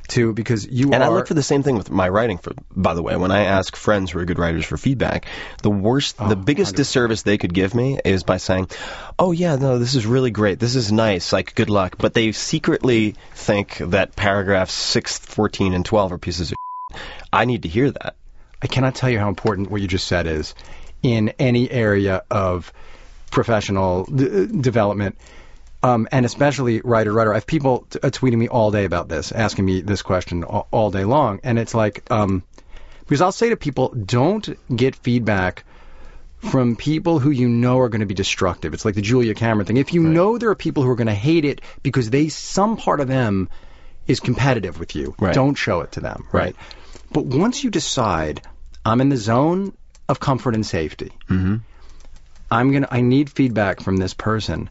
[0.09, 2.37] to because you And are I look for the same thing with my writing.
[2.37, 5.25] For by the way, when I ask friends who are good writers for feedback,
[5.63, 6.77] the worst, Oh, the biggest 100%.
[6.77, 8.69] disservice they could give me is by saying,
[9.19, 10.59] "Oh yeah, no, this is really great.
[10.59, 11.33] This is nice.
[11.33, 16.51] Like good luck." But they secretly think that paragraphs six, fourteen, and twelve are pieces
[16.51, 16.57] of.
[16.91, 17.01] Shit.
[17.33, 18.15] I need to hear that.
[18.61, 20.55] I cannot tell you how important what you just said is
[21.03, 22.71] in any area of
[23.31, 25.17] professional d- development.
[25.83, 27.31] Um, and especially writer, writer.
[27.31, 30.43] I have people t- uh, tweeting me all day about this, asking me this question
[30.43, 32.43] all, all day long, and it's like, um,
[33.01, 35.63] because I'll say to people, don't get feedback
[36.39, 38.73] from people who you know are going to be destructive.
[38.73, 39.77] It's like the Julia Cameron thing.
[39.77, 42.75] If you know there are people who are going to hate it because they some
[42.77, 43.47] part of them
[44.07, 45.33] is competitive with you, Right.
[45.33, 46.43] don't show it to them, Right.
[46.43, 46.55] right?
[47.11, 48.41] But once you decide
[48.85, 49.73] I'm in the zone
[50.09, 51.55] of comfort and safety, Mm-hmm.
[52.49, 54.69] I'm gonna I need feedback from this person.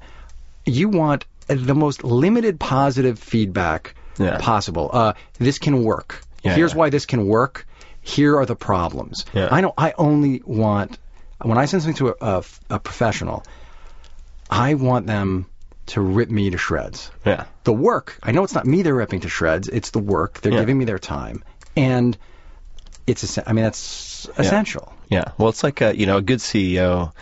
[0.67, 4.39] You want the most limited positive feedback Yeah.
[4.41, 4.91] possible.
[4.93, 6.21] Uh, this can work.
[6.43, 6.79] Yeah, Here's yeah.
[6.79, 7.67] why this can work.
[8.03, 9.25] Here are the problems.
[9.35, 9.75] I don't.
[9.79, 10.99] I only want
[11.43, 13.43] when I send something to a, a, a professional.
[14.51, 15.47] I want them
[15.87, 17.45] to rip me to shreds Yeah.
[17.65, 18.19] the work.
[18.23, 19.69] I know it's not me they're ripping to shreds.
[19.69, 20.41] It's the work.
[20.41, 21.43] They're giving me their time,
[21.77, 22.17] and
[23.07, 23.39] it's.
[23.45, 24.93] I mean, that's essential.
[25.09, 25.33] Yeah.
[25.39, 27.13] Well, it's like a, you know a good CEO.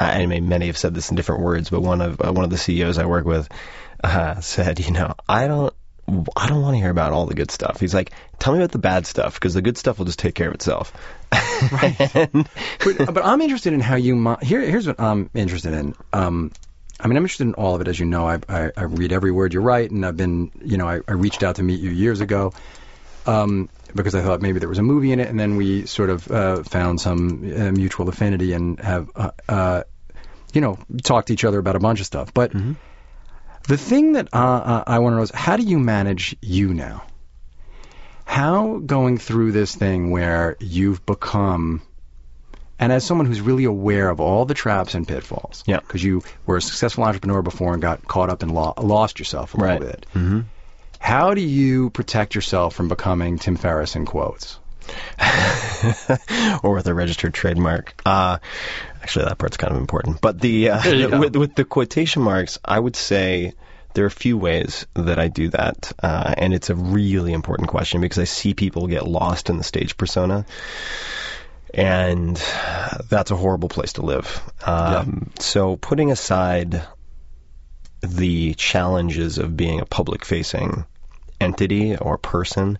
[0.00, 2.44] Uh, I mean, many have said this in different words, but one of uh, one
[2.44, 3.48] of the CEOs I work with
[4.02, 5.74] uh, said, you know, I don't
[6.36, 7.78] I don't want to hear about all the good stuff.
[7.80, 10.34] He's like, tell me about the bad stuff because the good stuff will just take
[10.34, 10.92] care of itself.
[11.70, 12.16] Right.
[12.16, 12.48] And-
[12.84, 14.16] but, but I'm interested in how you.
[14.16, 15.94] Mo- here, here's what I'm interested in.
[16.12, 16.50] Um,
[16.98, 18.26] I mean, I'm interested in all of it, as you know.
[18.26, 21.12] I, I, I read every word you write, and I've been, you know, I, I
[21.12, 22.52] reached out to meet you years ago
[23.26, 26.10] um, because I thought maybe there was a movie in it, and then we sort
[26.10, 29.82] of uh, found some uh, mutual affinity and have, uh, uh,
[30.52, 32.32] you know, talked to each other about a bunch of stuff.
[32.34, 32.52] But
[33.68, 36.74] the thing that uh, uh, I want to know is how do you manage you
[36.74, 37.04] now?
[38.24, 41.82] How going through this thing where you've become,
[42.78, 45.80] and as someone who's really aware of all the traps and pitfalls, Yeah.
[45.80, 49.54] because you were a successful entrepreneur before and got caught up and lo- lost yourself
[49.54, 49.80] a Right.
[49.80, 50.06] little bit.
[50.12, 50.40] hmm
[51.02, 54.58] How do you protect yourself from becoming Tim Ferriss in quotes?
[56.62, 58.00] or with a registered trademark.
[58.06, 58.38] Uh,
[59.02, 60.20] actually, that part's kind of important.
[60.20, 63.52] But the uh, with, with the quotation marks, I would say
[63.94, 67.68] there are a few ways that I do that, uh, and it's a really important
[67.68, 70.46] question because I see people get lost in the stage persona.
[71.74, 72.36] And
[73.08, 74.40] that's a horrible place to live.
[74.64, 76.86] Um, So, putting aside
[78.02, 80.84] the challenges of being a public facing
[81.42, 82.78] entity or person,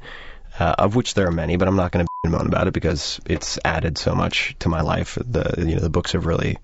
[0.59, 3.20] uh, of which there are many, but I'm not going to moan about it because
[3.27, 5.18] it's added so much to my life.
[5.20, 6.59] The you know the books have really,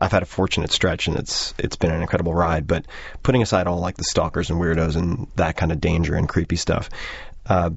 [0.00, 2.66] I've had a fortunate stretch and it's it's been an incredible ride.
[2.66, 2.86] But
[3.22, 6.56] putting aside all like the stalkers and weirdos and that kind of danger and creepy
[6.56, 6.88] stuff,
[7.46, 7.70] uh,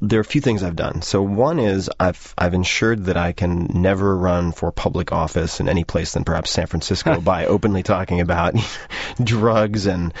[0.00, 1.02] there are a few things I've done.
[1.02, 5.68] So one is I've I've ensured that I can never run for public office in
[5.68, 8.54] any place than perhaps San Francisco by openly talking about
[9.22, 10.14] drugs and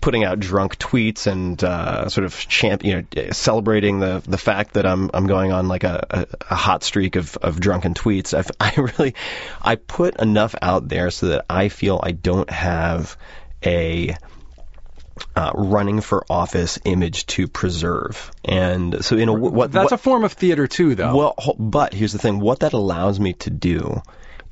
[0.00, 4.74] putting out drunk tweets and uh, sort of champ, you know, celebrating the the fact
[4.74, 8.32] that I'm I'm going on like a, a, a hot streak of, of drunken tweets.
[8.32, 9.14] I've, I really
[9.60, 13.16] I put enough out there so that I feel I don't have
[13.64, 14.16] a
[15.34, 18.30] uh, running for office image to preserve.
[18.44, 21.16] And so, you know, what That's what, a form of theater too, though.
[21.16, 24.02] well, but here's the thing: what that allows me to do,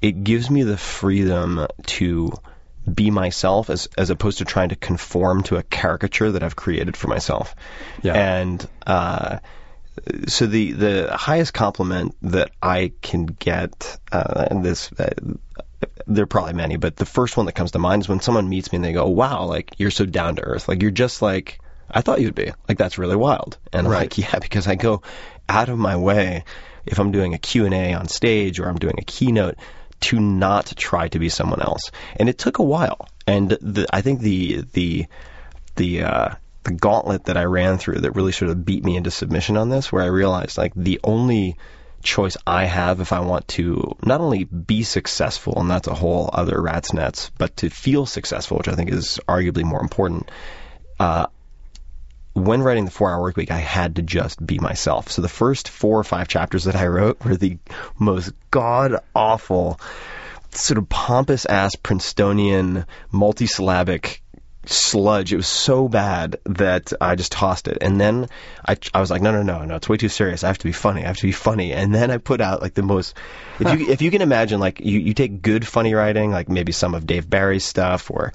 [0.01, 2.33] it gives me the freedom to
[2.93, 6.97] be myself, as as opposed to trying to conform to a caricature that I've created
[6.97, 7.55] for myself.
[8.03, 8.15] Yeah.
[8.15, 9.39] And uh,
[10.27, 14.91] so the the highest compliment that I can get, uh, and this.
[16.07, 18.49] There are probably many, but the first one that comes to mind is when someone
[18.49, 20.69] meets me and they go, "Wow, like you're so down to earth.
[20.69, 21.59] Like you're just like
[21.91, 22.53] I thought you'd be.
[22.69, 25.03] Like that's really wild." And I'm like, "Yeah, because I go
[25.49, 26.45] out of my way
[26.87, 29.57] if I'm doing a Q&A on stage or I'm doing a keynote
[30.01, 33.09] to not try to be someone else." And it took a while.
[33.27, 35.07] And the, I think the the
[35.77, 39.11] the uh, the gauntlet that I ran through that really sort of beat me into
[39.11, 41.57] submission on this, where I realized like the only
[42.05, 46.31] choice I have if I want to not only be successful, and that's a whole
[46.33, 50.31] other rat's nets, but to feel successful, which I think is arguably more important.
[51.01, 51.27] Uh,
[52.35, 55.11] when writing the Four Hour Work Week, I had to just be myself.
[55.11, 57.59] So the first four or five chapters that I wrote were the
[57.99, 59.81] most god awful,
[60.51, 64.19] sort of pompous ass Princetonian multisyllabic
[64.69, 65.33] sludge.
[65.33, 67.79] It was so bad that I just tossed it.
[67.81, 68.29] And then
[68.67, 70.45] I, I was like, no, no, no, no, it's way too serious.
[70.45, 71.05] I have to be funny.
[71.05, 71.73] I have to be funny.
[71.73, 73.17] And then I put out like the most,
[73.61, 76.73] if you, if you can imagine, like you, you take good funny writing, like maybe
[76.73, 78.33] some of Dave Barry's stuff or,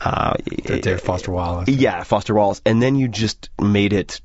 [0.00, 1.68] uh, Dave Foster Wallace.
[1.68, 4.20] yeah, Foster Wallace, and then you just made it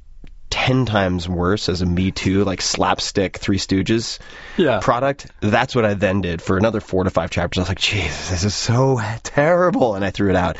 [0.53, 4.19] ten times worse as a Me Too, like slapstick Three Stooges
[4.55, 4.81] Yeah.
[4.81, 5.25] product.
[5.41, 7.57] That's what I then did for another four to five chapters.
[7.57, 10.57] I was like, Jesus, this is so terrible, and I threw it out.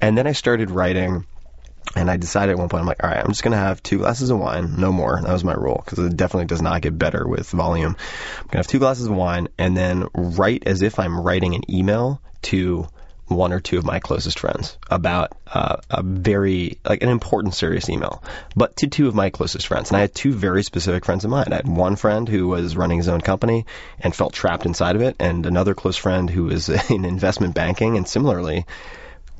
[0.00, 1.24] And then I started writing.
[1.96, 3.82] And I decided at one point, I'm like, all right, I'm just going to have
[3.82, 5.20] two glasses of wine, no more.
[5.22, 7.96] That was my rule because it definitely does not get better with volume.
[7.96, 11.54] I'm going to have two glasses of wine and then write as if I'm writing
[11.54, 12.86] an email to
[13.28, 17.88] one or two of my closest friends about uh, a very, like an important, serious
[17.88, 18.22] email,
[18.56, 19.90] but to two of my closest friends.
[19.90, 21.52] And I had two very specific friends of mine.
[21.52, 23.66] I had one friend who was running his own company
[24.00, 27.96] and felt trapped inside of it, and another close friend who was in investment banking
[27.96, 28.64] and similarly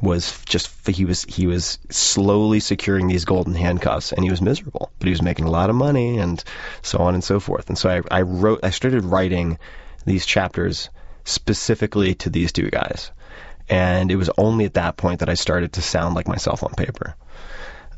[0.00, 4.92] was just he was he was slowly securing these golden handcuffs and he was miserable
[4.98, 6.44] but he was making a lot of money and
[6.82, 9.58] so on and so forth and so I, I wrote I started writing
[10.04, 10.88] these chapters
[11.24, 13.10] specifically to these two guys
[13.70, 16.72] and it was only at that point that I started to sound like myself on
[16.74, 17.14] paper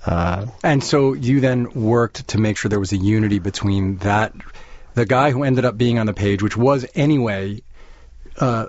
[0.07, 4.33] uh, And so you then worked to make sure there was a unity between that,
[4.95, 7.63] the guy who ended up being on the page, which was anyway,
[8.39, 8.67] uh,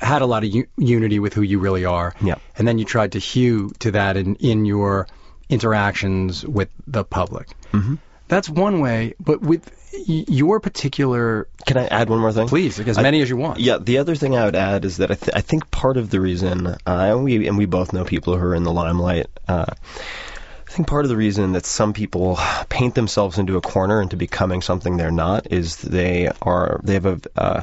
[0.00, 2.14] had a lot of u- unity with who you really are.
[2.20, 2.40] Yep.
[2.58, 5.08] And then you tried to hew to that in, in your
[5.48, 7.48] interactions with the public.
[7.72, 7.94] Mm-hmm.
[8.28, 12.98] That's one way, but with your particular, can I add one more thing please, as
[12.98, 13.60] I- many as you want.
[13.60, 16.10] Yeah, the other thing I would add is that I, th- I think part of
[16.10, 19.26] the reason, uh, and we and we both know people who are in the limelight.
[19.48, 24.02] Uh, I think part of the reason that some people paint themselves into a corner
[24.02, 27.62] into becoming something they're not is they are they have a uh,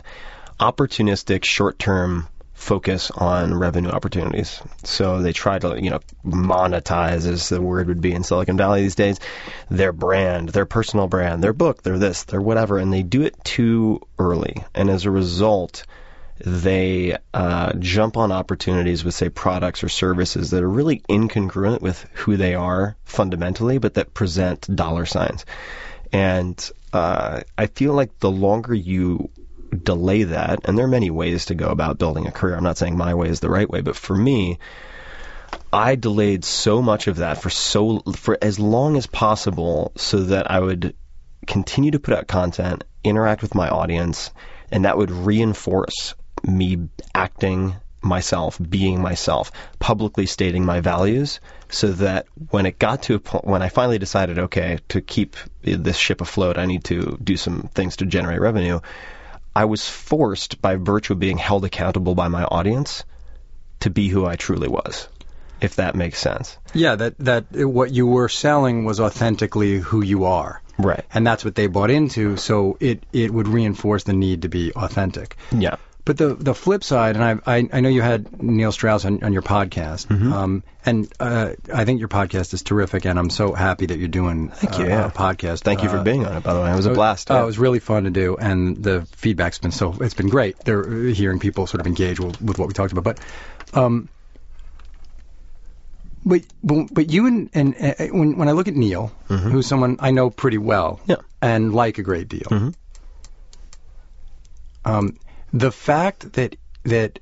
[0.59, 4.61] opportunistic short-term focus on revenue opportunities.
[4.83, 8.83] So they try to, you know, monetize, as the word would be in Silicon Valley
[8.83, 9.19] these days,
[9.69, 13.43] their brand, their personal brand, their book, their this, their whatever, and they do it
[13.43, 14.63] too early.
[14.73, 15.85] And as a result,
[16.39, 22.01] they uh, jump on opportunities with, say, products or services that are really incongruent with
[22.13, 25.45] who they are fundamentally, but that present dollar signs.
[26.11, 29.29] And uh, I feel like the longer you
[29.73, 32.55] delay that, and there are many ways to go about building a career.
[32.55, 34.59] I'm not saying my way is the right way, but for me,
[35.71, 40.49] I delayed so much of that for so for as long as possible so that
[40.49, 40.95] I would
[41.45, 44.31] continue to put out content, interact with my audience,
[44.71, 52.27] and that would reinforce me acting myself, being myself, publicly stating my values, so that
[52.49, 56.21] when it got to a point, when I finally decided, okay, to keep this ship
[56.21, 58.79] afloat, I need to do some things to generate revenue.
[59.55, 63.03] I was forced, by virtue of being held accountable by my audience,
[63.81, 65.07] to be who I truly was,
[65.61, 66.57] if that makes sense.
[66.73, 70.61] Yeah, that that what you were selling was authentically who you are.
[70.77, 71.05] Right.
[71.13, 74.71] And that's what they bought into, so it it would reinforce the need to be
[74.73, 75.37] authentic.
[75.51, 75.75] Yeah.
[76.05, 79.23] But the the flip side, and I I, I know you had Neil Strauss on,
[79.23, 80.33] on your podcast, Mm-hmm.
[80.33, 84.09] um, and uh, I think your podcast is terrific, and I'm so happy that you're
[84.09, 85.07] doing Thank you, uh, yeah.
[85.07, 85.61] a podcast.
[85.61, 86.73] Thank you for Uh, being on it, by the way.
[86.73, 87.31] It was a blast.
[87.31, 87.43] Oh, yeah.
[87.43, 90.59] it was really fun to do, and the feedback's been so it's been great.
[90.65, 93.19] They're uh, hearing people sort of engage with, with what we talked about, but
[93.73, 94.09] um,
[96.25, 99.95] but but but you and and uh, when when I look at Neil, who's someone
[100.01, 101.11] I know pretty well, Mm-hmm.
[101.11, 101.17] Yeah.
[101.41, 102.73] and like a great deal, Mhm.
[104.83, 105.15] um,
[105.53, 107.19] the fact that that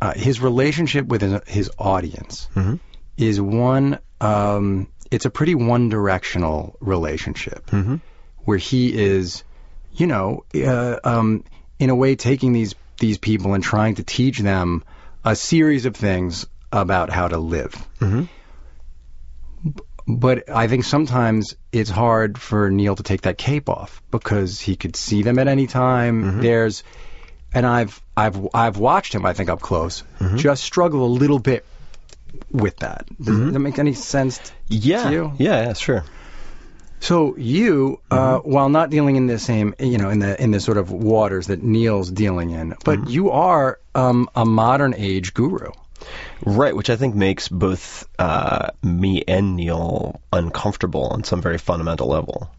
[0.00, 2.80] uh, his relationship with his, his audience Mhm.
[3.18, 3.98] is one.
[4.20, 8.00] Um, it's a pretty one-directional relationship Mhm.
[8.44, 9.42] where he is,
[9.92, 11.44] you know, uh, um,
[11.78, 14.84] in a way taking these these people and trying to teach them
[15.24, 17.74] a series of things about how to live.
[18.00, 18.28] Mhm.
[20.06, 24.76] But I think sometimes it's hard for Neil to take that cape off because he
[24.76, 26.40] could see them at any time.
[26.40, 26.82] There's,
[27.54, 29.24] and I've I've I've watched him.
[29.26, 30.02] I think up close,
[30.36, 31.64] just struggle a little bit
[32.50, 33.06] with that.
[33.20, 34.38] Does that make any sense?
[34.38, 35.04] t- Yeah.
[35.04, 35.32] to you?
[35.38, 36.04] Yeah, yeah, sure.
[37.02, 40.60] So you, uh, while not dealing in the same, you know, in the in the
[40.60, 45.70] sort of waters that Neil's dealing in, but you are um, a modern age guru.
[46.44, 52.08] Right, which I think makes both uh, me and Neil uncomfortable on some very fundamental
[52.08, 52.50] level.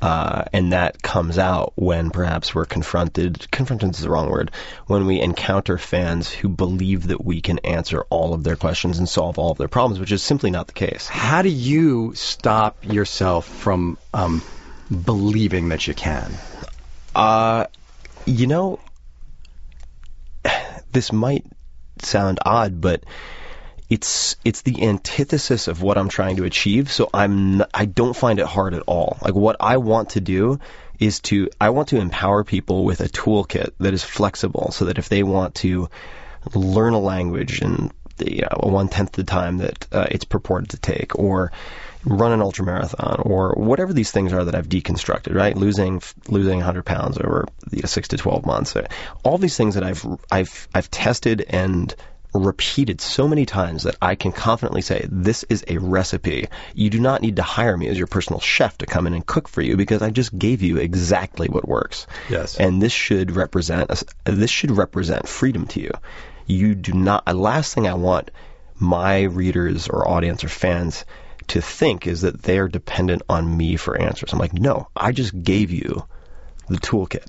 [0.00, 4.50] Uh, and that comes out when perhaps we're confronted, confronted is the wrong word,
[4.86, 9.08] when we encounter fans who believe that we can answer all of their questions and
[9.08, 11.06] solve all of their problems, which is simply not the case.
[11.06, 14.42] How do you stop yourself from um,
[15.04, 16.32] believing that you can?
[17.14, 17.66] Uh,
[18.24, 18.80] you know,
[20.92, 21.44] this might
[22.02, 23.04] sound odd, but
[23.90, 26.90] it's it's the antithesis of what I'm trying to achieve.
[26.92, 29.18] So I'm I don't find it hard at all.
[29.20, 30.60] Like what I want to do
[31.00, 34.98] is to I want to empower people with a toolkit that is flexible, so that
[34.98, 35.90] if they want to
[36.54, 40.76] learn a language in the uh, one tenth the time that uh, it's purported to
[40.78, 41.50] take, or
[42.04, 45.56] run an ultra marathon, or whatever these things are that I've deconstructed, right?
[45.56, 48.76] Losing losing 100 pounds over you know, six to 12 months,
[49.24, 51.92] all these things that I've I've I've tested and
[52.34, 56.48] repeated so many times that I can confidently say this is a recipe.
[56.74, 59.26] You do not need to hire me as your personal chef to come in and
[59.26, 62.06] cook for you because I just gave you exactly what works.
[62.28, 62.56] Yes.
[62.56, 63.90] And this should represent
[64.24, 65.90] this should represent freedom to you.
[66.46, 67.24] You do not.
[67.26, 68.30] The last thing I want
[68.78, 71.04] my readers or audience or fans
[71.48, 74.32] to think is that they are dependent on me for answers.
[74.32, 76.06] I'm like, no, I just gave you
[76.68, 77.26] the toolkit.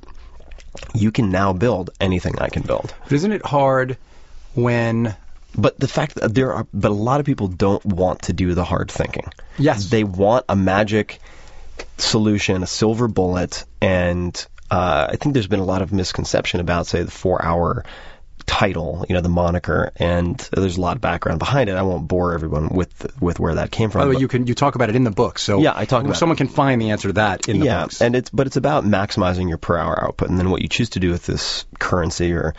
[0.93, 2.93] You can now build anything I can build.
[3.03, 3.97] But isn't it hard
[4.53, 5.15] when
[5.55, 8.53] But the fact that there are, but a lot of people don't want to do
[8.53, 9.27] the hard thinking.
[9.57, 9.89] Yes.
[9.89, 11.19] They want a magic
[11.97, 14.33] solution, a silver bullet, and
[14.69, 17.83] uh, I think there's been a lot of misconception about, say, the four-hour
[18.51, 21.77] title, you know, the moniker, and there's a lot of background behind it.
[21.77, 23.99] I won't bore everyone with with where that came from.
[24.01, 25.39] by the way, but- you can you talk about it in the book.
[25.39, 27.83] So Yeah, I talk about someone can find the answer to that in the yeah,
[27.83, 28.01] books.
[28.01, 30.89] and it's but it's about maximizing your per hour output, and then what you choose
[30.91, 32.53] to do with this currency or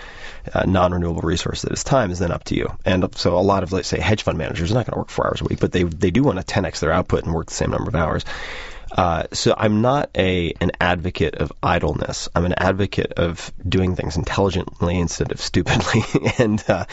[0.55, 2.69] uh, non-renewable resource that is time is then up to you.
[2.87, 5.11] And so a lot of let's say hedge fund managers are not going to work
[5.11, 7.49] four hours a week, but they they do want to 10x their output and work
[7.49, 8.25] the same number of hours.
[8.97, 12.29] Uh, so I'm not a an advocate of idleness.
[12.35, 16.03] I'm an advocate of doing things intelligently instead of stupidly.
[16.39, 16.85] and uh,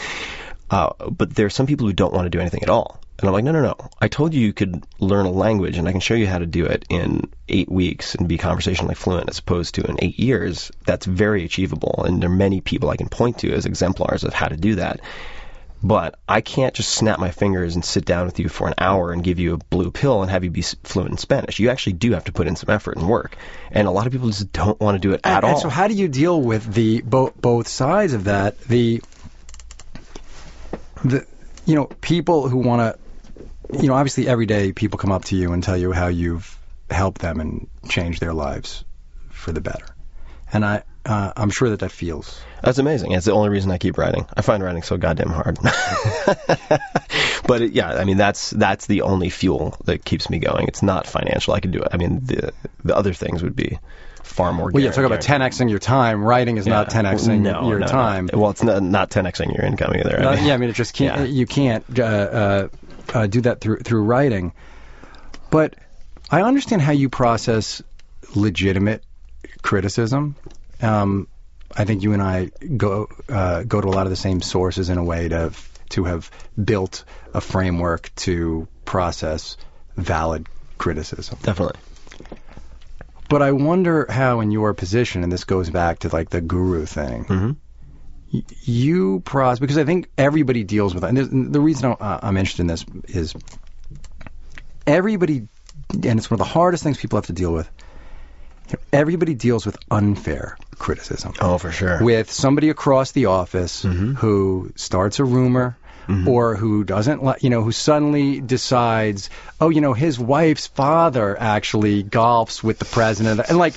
[0.70, 3.00] uh, but there are some people who don't want to do anything at all.
[3.18, 3.76] And I'm like, no, no, no.
[4.00, 6.46] I told you you could learn a language, and I can show you how to
[6.46, 10.72] do it in eight weeks and be conversationally fluent, as opposed to in eight years.
[10.86, 14.32] That's very achievable, and there are many people I can point to as exemplars of
[14.32, 15.00] how to do that.
[15.82, 19.12] But I can't just snap my fingers and sit down with you for an hour
[19.12, 21.58] and give you a blue pill and have you be fluent in Spanish.
[21.58, 23.36] You actually do have to put in some effort and work,
[23.70, 25.50] and a lot of people just don't want to do it at and, all.
[25.52, 28.60] and so how do you deal with the both both sides of that?
[28.60, 29.02] The
[31.02, 31.26] the
[31.64, 32.98] you know people who want
[33.70, 36.08] to you know obviously every day people come up to you and tell you how
[36.08, 36.58] you've
[36.90, 38.84] helped them and changed their lives
[39.30, 39.86] for the better,
[40.52, 43.12] and I uh, I'm sure that that feels That's amazing.
[43.12, 44.26] It's the only reason I keep writing.
[44.36, 45.58] I find writing so goddamn hard.
[47.46, 50.68] but it, yeah, I mean that's that's the only fuel that keeps me going.
[50.68, 51.54] It's not financial.
[51.54, 51.88] I can do it.
[51.92, 52.52] I mean the
[52.84, 53.78] the other things would be
[54.22, 54.70] far more.
[54.70, 54.82] well.
[54.82, 55.66] Yeah, talk about guaranteed.
[55.66, 56.22] 10xing your time.
[56.22, 57.02] Writing is not Yeah.
[57.02, 57.92] 10xing no, your no, no.
[57.92, 58.28] time.
[58.32, 60.20] Well, it's not not 10xing your income either.
[60.20, 61.20] I mean, yeah, I mean, it just can't.
[61.20, 61.26] Yeah.
[61.26, 62.68] You can't uh, uh,
[63.14, 64.52] uh, do that through through writing.
[65.50, 65.76] But
[66.30, 67.82] I understand how you process
[68.34, 69.02] legitimate
[69.62, 70.36] criticism.
[70.82, 71.28] Um,
[71.76, 74.88] I think you and I go uh, go to a lot of the same sources
[74.90, 75.52] in a way to
[75.90, 76.30] to have
[76.62, 77.04] built
[77.34, 79.56] a framework to process
[79.96, 80.46] valid
[80.78, 81.38] criticism.
[81.42, 81.78] definitely.
[83.28, 86.84] But I wonder how, in your position, and this goes back to like the guru
[86.86, 87.56] thing, Mhm.
[88.32, 91.08] y- you process because I think everybody deals with it.
[91.16, 93.34] And the reason I'm interested in this is
[94.86, 95.46] everybody,
[95.92, 97.68] and it's one of the hardest things people have to deal with.
[98.92, 101.34] Everybody deals with unfair criticism.
[101.40, 102.02] Oh, for sure.
[102.02, 104.14] with somebody across the office mm-hmm.
[104.14, 105.76] who starts a rumor
[106.08, 106.28] mm-hmm.
[106.28, 112.02] or who doesn't you know who suddenly decides oh you know his wife's father actually
[112.02, 113.40] golfs with the president.
[113.48, 113.74] And like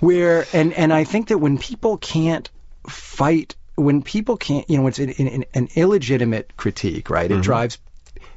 [0.00, 2.48] where and and I think that when people can't
[2.88, 7.30] fight when people can't you know it's an, an, an illegitimate critique right?
[7.30, 7.42] It mm-hmm.
[7.42, 7.78] drives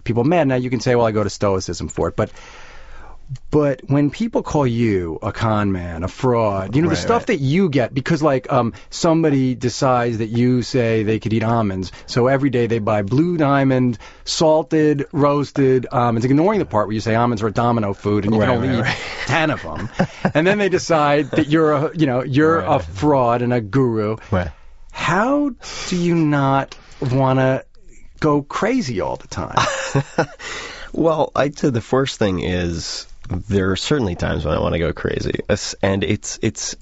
[0.03, 0.47] people mad.
[0.47, 2.31] Now you can say well I go to stoicism for it but
[3.51, 7.27] but when people call you a con man, a fraud, you know, the stuff right.
[7.27, 11.91] that you get because like um somebody decides that you say they could eat almonds,
[12.07, 17.01] so every day they buy blue diamond, salted, roasted almonds, ignoring the part where you
[17.01, 19.61] say almonds are a domino food and you Right, can only right, eat ten of
[19.61, 19.89] them,
[20.33, 24.17] and then they decide that you're a you know you're a fraud and a guru.
[24.31, 24.51] Right.
[24.91, 25.51] How
[25.87, 27.63] do you not want to
[28.19, 29.57] go crazy all the time?
[30.91, 34.79] Well, I'd say the first thing is there are certainly times when I want to
[34.79, 35.39] go crazy,
[35.81, 36.75] and it's it's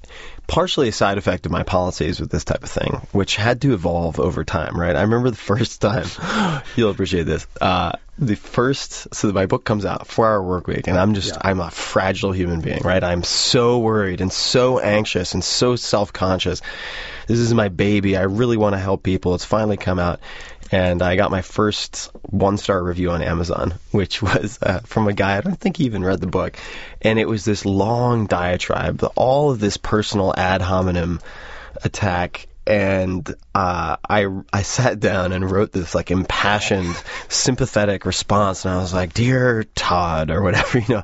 [0.47, 3.73] partially a side effect of my policies with this type of thing, which had to
[3.73, 4.79] evolve over time.
[4.79, 4.95] Right?
[4.95, 6.07] I remember the first time.
[6.75, 7.45] You'll appreciate this.
[7.59, 11.35] Uh, the first, so my book comes out, four hour work week, and I'm just,
[11.35, 11.41] Yeah.
[11.41, 13.03] I'm a fragile human being, right?
[13.03, 16.61] I'm so worried and so anxious and so self conscious.
[17.27, 18.17] This is my baby.
[18.17, 19.35] I really want to help people.
[19.35, 20.19] It's finally come out.
[20.71, 25.13] And I got my first one star review on Amazon, which was uh, from a
[25.13, 26.57] guy, I don't think he even read the book.
[27.01, 31.19] And it was this long diatribe, all of this personal ad hominem
[31.83, 38.73] attack and uh, I I sat down and wrote this like impassioned, sympathetic response, and
[38.73, 41.03] I was like, "Dear Todd," or whatever, you know,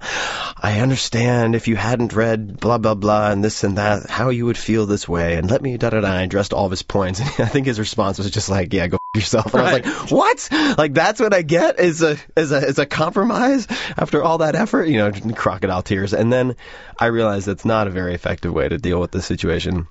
[0.62, 4.46] I understand if you hadn't read blah blah blah and this and that, how you
[4.46, 6.10] would feel this way, and let me da da da.
[6.10, 8.88] I addressed all of his points, and I think his response was just like, "Yeah,
[8.88, 10.78] go yourself." And I was like, "What?
[10.78, 14.56] Like that's what I get is a is a is a compromise after all that
[14.56, 16.56] effort?" You know, crocodile tears, and then
[16.98, 19.88] I realized that's not a very effective way to deal with the situation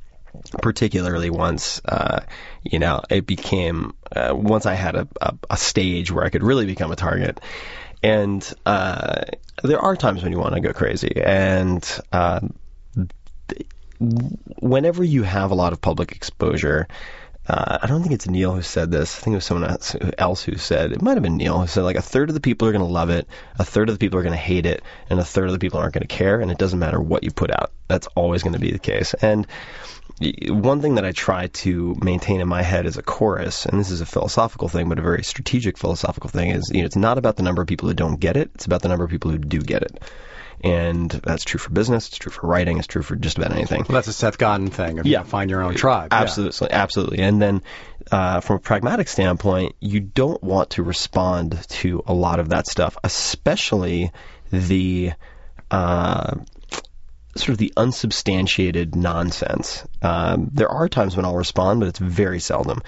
[0.62, 2.20] particularly once uh,
[2.62, 6.42] you know it became uh, once I had a, a, a stage where I could
[6.42, 7.40] really become a target.
[8.02, 9.22] And uh,
[9.62, 12.40] there are times when you want to go crazy, and uh,
[14.00, 16.88] whenever you have a lot of public exposure.
[17.49, 19.18] Uh, I don't think it's Neil who said this.
[19.18, 19.68] I think it was someone
[20.18, 22.40] else- who said it might have been Neil who said like a third of the
[22.40, 23.26] people are going to love it,
[23.59, 25.59] a third of the people are going to hate it, and a third of the
[25.59, 26.40] people aren't going to care.
[26.40, 27.72] And it doesn't matter what you put out.
[27.88, 29.14] That's always going to be the case.
[29.14, 29.47] And
[30.49, 33.90] one thing that I try to maintain in my head as a chorus, and this
[33.90, 37.18] is a philosophical thing, but a very strategic philosophical thing, is you know it's not
[37.18, 39.32] about the number of people who don't get it; it's about the number of people
[39.32, 40.01] who do get it.
[40.64, 43.80] And that's true for business, it's true for writing, it's true for just about anything.
[43.88, 45.00] Well, that's a Seth Godin thing.
[45.00, 45.20] Of, Yeah.
[45.20, 46.12] you find your own tribe.
[46.12, 46.20] Yeah.
[46.20, 47.18] Absolutely, absolutely.
[47.18, 47.62] And then,
[48.10, 52.66] uh, from a pragmatic standpoint, you don't want to respond to a lot of that
[52.68, 54.12] stuff, especially
[54.50, 55.12] the
[55.70, 56.34] uh,
[57.34, 59.84] sort of the unsubstantiated nonsense.
[60.02, 62.82] Um, there are times when I'll respond, but it's very seldom.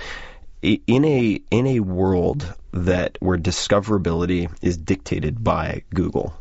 [0.62, 6.34] In a in a world that where discoverability is dictated by Google,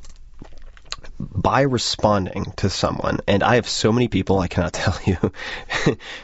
[1.32, 5.18] by responding to someone, and I have so many people I cannot tell you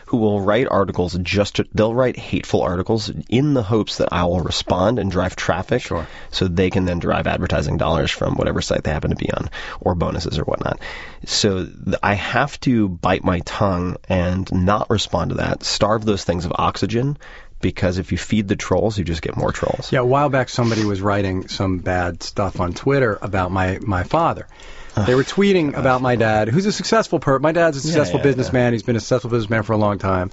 [0.07, 4.25] who will write articles just to, they'll write hateful articles in the hopes that I
[4.25, 6.07] will respond and drive traffic, Sure.
[6.31, 9.49] so they can then drive advertising dollars from whatever site they happen to be on,
[9.81, 10.79] or bonuses or whatnot.
[11.25, 16.23] So th- I have to bite my tongue and not respond to that, starve those
[16.23, 17.17] things of oxygen.
[17.61, 19.91] Because if you feed the trolls, you just get more trolls.
[19.91, 24.03] Yeah, a while back somebody was writing some bad stuff on Twitter about my my
[24.03, 24.47] father.
[25.07, 27.39] They were tweeting about my dad, who's a successful per.
[27.39, 28.73] My dad's a successful yeah, businessman.
[28.73, 30.31] He's been a successful businessman for a long time,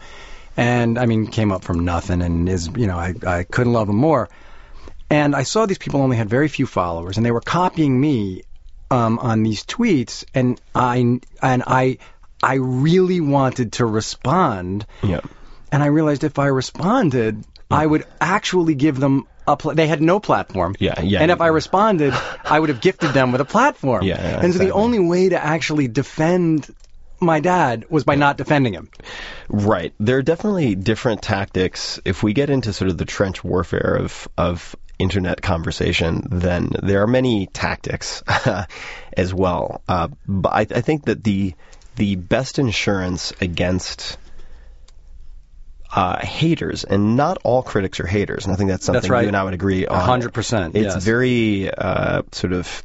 [0.57, 3.89] and I mean, came up from nothing, and is you know I I couldn't love
[3.89, 4.29] him more.
[5.09, 8.43] And I saw these people only had very few followers, and they were copying me
[8.91, 10.97] um, on these tweets, and I
[11.43, 11.99] and I
[12.43, 15.21] I really wanted to respond, Yeah.
[15.73, 19.57] and I realized if I responded, I would actually give them a.
[19.57, 20.77] Pl- they had no platform.
[20.79, 21.21] Yeah, yeah.
[21.21, 24.05] And if I responded, I would have gifted them with a platform.
[24.05, 26.69] Yeah, yeah, and so the only way to actually defend
[27.21, 28.91] my dad was by not defending him.
[29.49, 29.95] Right.
[29.99, 32.01] There are definitely different tactics.
[32.05, 37.03] If we get into sort of the trench warfare of of internet conversation, then there
[37.03, 38.23] are many tactics
[39.17, 39.83] as well.
[39.89, 41.55] Uh, but I, I think that the
[41.97, 44.19] the best insurance against
[45.97, 49.23] uh, haters, and not all critics are haters, and I think that's something That's right.
[49.23, 50.21] you and I would agree on.
[50.21, 51.03] 100%, It's yes.
[51.03, 52.83] very uh, sort of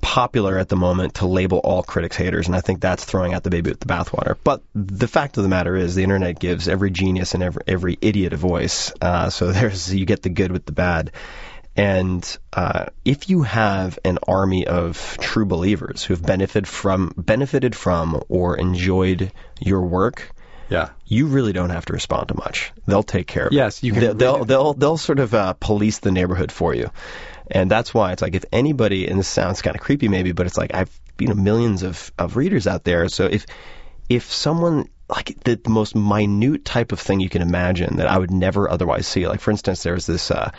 [0.00, 3.42] popular at the moment to label all critics haters, and I think that's throwing out
[3.42, 4.38] the baby with the bathwater.
[4.42, 7.98] But the fact of the matter is, the internet gives every genius and every, every
[8.00, 8.90] idiot a voice.
[8.98, 11.12] Uh, so there's you get the good with the bad.
[11.76, 17.76] And uh, if you have an army of true believers who have benefited from benefited
[17.76, 20.32] from or enjoyed your work,
[20.70, 20.90] Yeah.
[21.04, 22.72] you really don't have to respond to much.
[22.86, 23.86] They'll take care of Yes, it.
[23.86, 26.90] you can They'll they'll they'll, they'll sort of uh, police the neighborhood for you,
[27.50, 30.46] and that's why it's like if anybody, and this sounds kind of creepy maybe, but
[30.46, 33.08] it's like I've you know millions of of readers out there.
[33.08, 33.46] So if
[34.08, 38.16] if someone like the, the most minute type of thing you can imagine that I
[38.16, 40.30] would never otherwise see, like for instance, there was this.
[40.30, 40.50] Uh,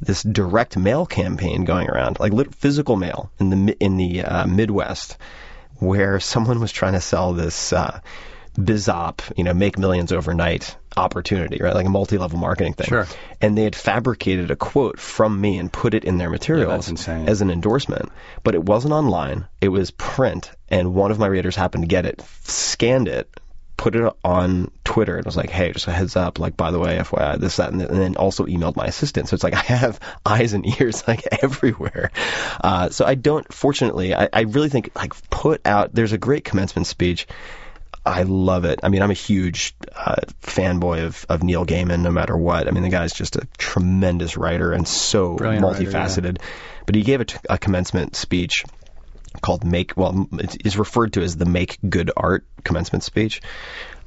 [0.00, 5.16] this direct mail campaign going around, like physical mail in the in the uh, Midwest,
[5.78, 8.00] where someone was trying to sell this uh,
[8.54, 11.74] bizop, you know, make millions overnight opportunity, right?
[11.74, 12.86] Like a multi-level marketing thing.
[12.86, 13.06] Sure.
[13.40, 17.28] And they had fabricated a quote from me and put it in their materials insane.
[17.28, 18.10] as an endorsement.
[18.42, 19.46] But it wasn't online.
[19.60, 23.28] It was print, and one of my readers happened to get it, scanned it,
[23.76, 26.78] put it on Twitter, and was like, "Hey, just a heads up, like by the
[26.78, 29.28] way, FYI, this, that, and, and then also emailed my assistant.
[29.28, 32.12] So it's like I have eyes and ears like everywhere.
[32.62, 33.52] Uh, so I don't.
[33.52, 35.92] Fortunately, I, I really think like put out.
[35.92, 37.26] There's a great commencement speech.
[38.06, 38.80] I love it.
[38.82, 42.68] I mean, I'm a huge uh, fanboy of, of Neil Gaiman, no matter what.
[42.68, 45.90] I mean, the guy's just a tremendous writer and so Brilliant writer, yeah.
[45.90, 46.40] multifaceted.
[46.84, 48.64] But he gave a, t- a commencement speech
[49.40, 53.40] called "Make." Well, it is referred to as the "Make Good Art" commencement speech.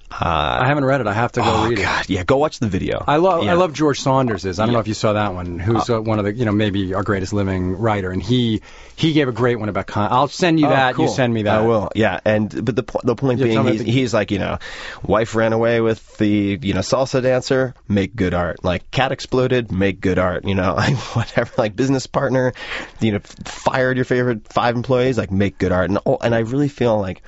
[0.09, 1.07] Uh, I haven't read it.
[1.07, 1.81] I have to go oh read it.
[1.81, 3.03] God, yeah, go watch the video.
[3.05, 3.51] I love Yeah.
[3.51, 4.57] I love George Saunders's.
[4.57, 5.59] I don't know if you saw that one.
[5.59, 8.61] Who's uh, one of the you know maybe our greatest living writer, and he
[8.95, 9.87] he gave a great one about.
[9.87, 10.97] Con- I'll send you Oh, that.
[10.97, 11.59] You send me that.
[11.59, 11.89] I will.
[11.93, 14.59] Yeah, and but the the point Yeah, being, he's, the- he's like you know,
[15.03, 18.63] wife ran away with the you know salsa dancer, make good art.
[18.63, 20.45] Like cat exploded, make good art.
[20.45, 21.51] You know, like whatever.
[21.57, 22.53] Like business partner,
[23.01, 25.89] you know, fired your favorite five employees, like make good art.
[25.89, 27.21] And all, and I really feel like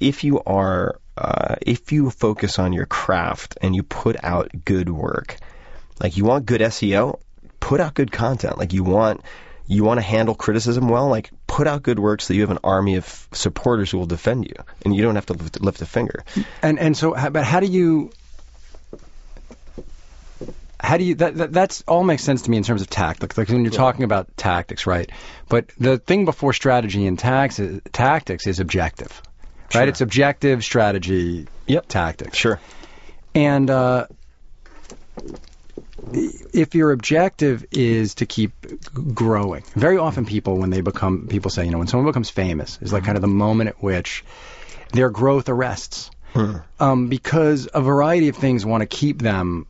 [0.00, 4.88] if you are uh, if you focus on your craft and you put out good
[4.88, 5.36] work,
[6.00, 7.18] like you want good SEO,
[7.60, 8.58] put out good content.
[8.58, 9.22] Like you want
[9.66, 12.50] you want to handle criticism well, like put out good work so that you have
[12.50, 14.54] an army of supporters who will defend you,
[14.84, 16.24] and you don't have to lift, lift a finger.
[16.62, 18.10] And and so, but how do you?
[20.78, 23.36] How do you that, that that's all makes sense to me in terms of tactics
[23.36, 25.10] like when you're talking about tactics right
[25.48, 27.58] but the thing before strategy and tax
[27.92, 29.20] tactics is objective
[29.74, 31.88] right it's objective strategy Yep.
[31.88, 32.60] tactics Sure.
[33.34, 34.06] And uh,
[36.12, 38.52] if your objective is to keep
[39.14, 42.78] growing, very often people, when they become, people say, you know, when someone becomes famous,
[42.80, 44.24] is like kind of the moment at which
[44.92, 46.10] their growth arrests.
[46.78, 49.66] Um, because a variety of things want to keep them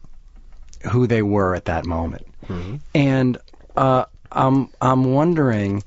[0.93, 2.27] who they were at that moment.
[2.95, 3.39] And
[3.77, 5.83] uh, I'm, I'm wondering,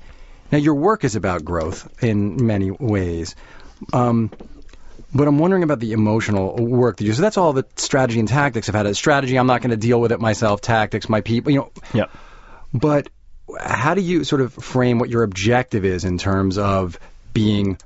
[0.50, 3.36] now your work is about growth in many ways.
[3.92, 4.30] Um,
[5.12, 7.10] but I'm wondering about the emotional work that you.
[7.10, 7.16] Do.
[7.16, 8.86] So that's all the strategy and tactics I've had.
[8.86, 10.60] A strategy, I'm not going to deal with it myself.
[10.60, 11.72] Tactics, my people, you know.
[11.92, 12.06] Yeah.
[12.72, 13.08] But
[13.58, 16.98] how do you sort of frame what your objective is in terms of
[17.32, 17.78] being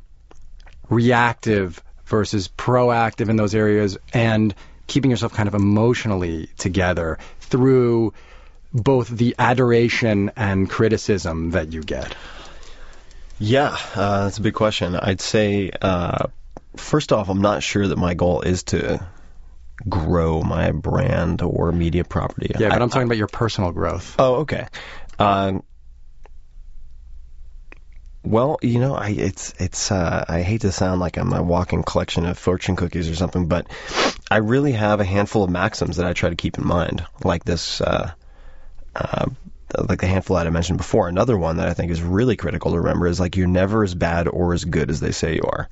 [0.90, 4.54] reactive versus proactive in those areas and
[4.86, 8.12] keeping yourself kind of emotionally together through
[8.72, 12.14] both the adoration and criticism that you get?
[13.38, 14.96] Yeah, uh, that's a big question.
[14.96, 16.28] I'd say, uh,
[16.76, 19.04] first off, I'm not sure that my goal is to
[19.88, 22.52] grow my brand or media property.
[22.58, 24.16] Yeah, but I, I'm talking about your personal growth.
[24.18, 24.66] Oh, okay.
[25.18, 25.62] Um,
[28.24, 31.82] well, you know, I it's it's uh, I hate to sound like I'm a walking
[31.82, 33.66] collection of fortune cookies or something, but
[34.30, 37.44] I really have a handful of maxims that I try to keep in mind, like
[37.44, 38.12] this, uh,
[38.96, 39.26] uh,
[39.88, 41.08] like the handful that I mentioned before.
[41.08, 43.94] Another one that I think is really critical to remember is like you're never as
[43.94, 45.68] bad or as good as they say you are,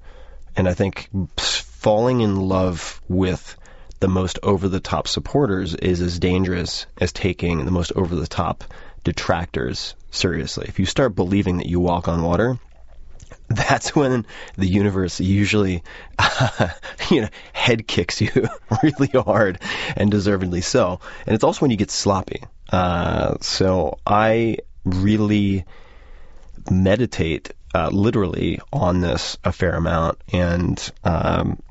[0.57, 3.57] and I think falling in love with
[4.01, 8.27] the most over the top supporters is as dangerous as taking the most over the
[8.27, 8.65] top
[9.05, 10.67] detractors seriously.
[10.69, 12.59] If you start believing that you walk on water,
[13.49, 14.27] that's when
[14.57, 15.83] the universe usually,
[16.19, 16.69] uh,
[17.11, 18.31] you know, head kicks you
[18.83, 19.61] really hard
[19.97, 21.01] and deservedly so.
[21.27, 22.43] And it's also when you get sloppy.
[22.73, 25.64] Uh, so I really
[26.70, 31.62] meditate uh, literally on this a fair amount, and um,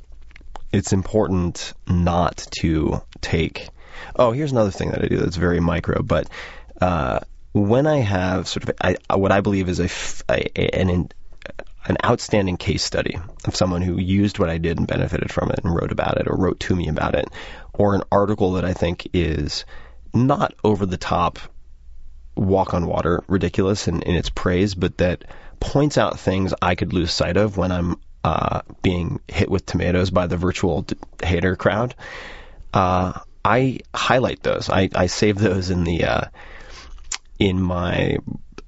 [0.72, 3.68] it's important not to take.
[4.16, 6.30] Oh, here's another thing that I do that's very micro, but
[6.80, 7.20] uh,
[7.54, 9.90] when I have sort of I, what I believe is a,
[10.30, 11.10] a an
[11.86, 15.62] an outstanding case study of someone who used what I did and benefited from it
[15.64, 17.26] and wrote about it or wrote to me about it,
[17.74, 19.66] or an article that I think is
[20.14, 21.40] not over the top,
[22.36, 25.24] walk on water, ridiculous in, in its praise, but that
[25.60, 30.12] points out things I could lose sight of when I'm uh, being hit with tomatoes
[30.12, 31.96] by the virtual d- hater crowd.
[32.74, 34.70] Uh, I highlight those.
[34.70, 36.26] I, I save those in the uh,
[37.40, 38.18] in my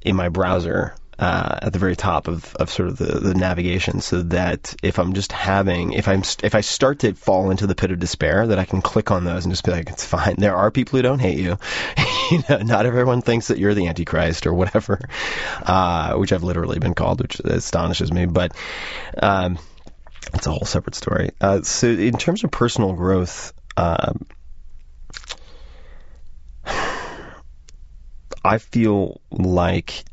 [0.01, 4.01] in my browser uh, at the very top of, of sort of the, the navigation
[4.01, 7.75] so that if I'm just having if I'm if I start to fall into the
[7.75, 10.35] pit of despair that I can click on those and just be like it's fine.
[10.37, 11.57] There are people who don't hate you.
[12.31, 14.97] You know not everyone thinks that you're the antichrist or whatever
[15.63, 18.55] uh, which I've literally been called which astonishes me but
[19.21, 19.59] um,
[20.33, 21.31] it's a whole separate story.
[21.41, 24.25] Uh, so in terms of personal growth um,
[26.65, 30.05] I feel like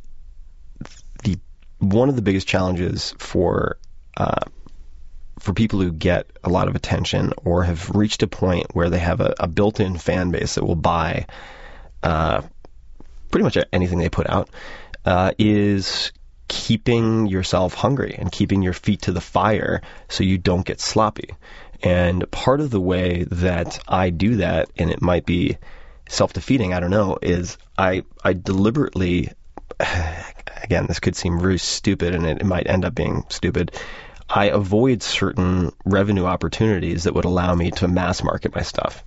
[1.81, 3.79] one of the biggest challenges for
[4.17, 4.45] uh,
[5.39, 8.99] for people who get a lot of attention or have reached a point where they
[8.99, 11.27] have a, a built-in fan base that will buy
[12.03, 12.43] uh,
[13.31, 14.51] pretty much anything they put out
[15.07, 16.13] uh, is
[16.49, 21.31] keeping yourself hungry and keeping your feet to the fire so you don't get sloppy.
[21.83, 25.57] And part of the way that I do that, and it might be
[26.09, 29.33] self-defeating, I don't know, is I I deliberately
[30.63, 33.73] again, this could seem very stupid and it, it might end up being stupid.
[34.29, 39.05] I avoid certain revenue opportunities that would allow me to mass market my stuff.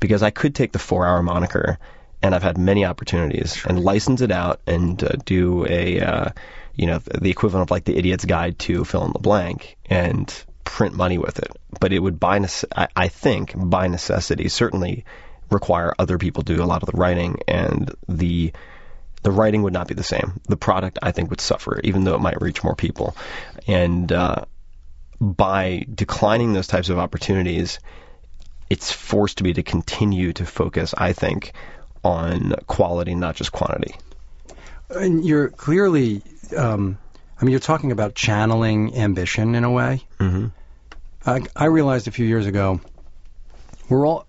[0.00, 1.78] Because I could take the four hour moniker,
[2.22, 6.28] and I've had many opportunities, and license it out and uh, do a, uh,
[6.74, 10.44] you know, the equivalent of like the idiot's guide to fill in the blank and
[10.64, 11.50] print money with it.
[11.78, 15.04] But it would, by nece- I, I think, by necessity, certainly
[15.50, 18.52] require other people to do a lot of the writing, and the
[19.22, 20.40] the writing would not be the same.
[20.48, 23.16] The product, I think, would suffer, even though it might reach more people.
[23.66, 24.44] And uh,
[25.20, 27.78] by declining those types of opportunities,
[28.68, 31.52] it's forced me to continue to focus, I think,
[32.02, 33.94] on quality, not just quantity.
[34.90, 36.22] And you're clearly,
[36.56, 36.98] um,
[37.40, 40.02] I mean, you're talking about channeling ambition in a way.
[40.18, 40.46] Mm-hmm.
[41.24, 42.80] I, I realized a few years ago,
[43.88, 44.26] we're all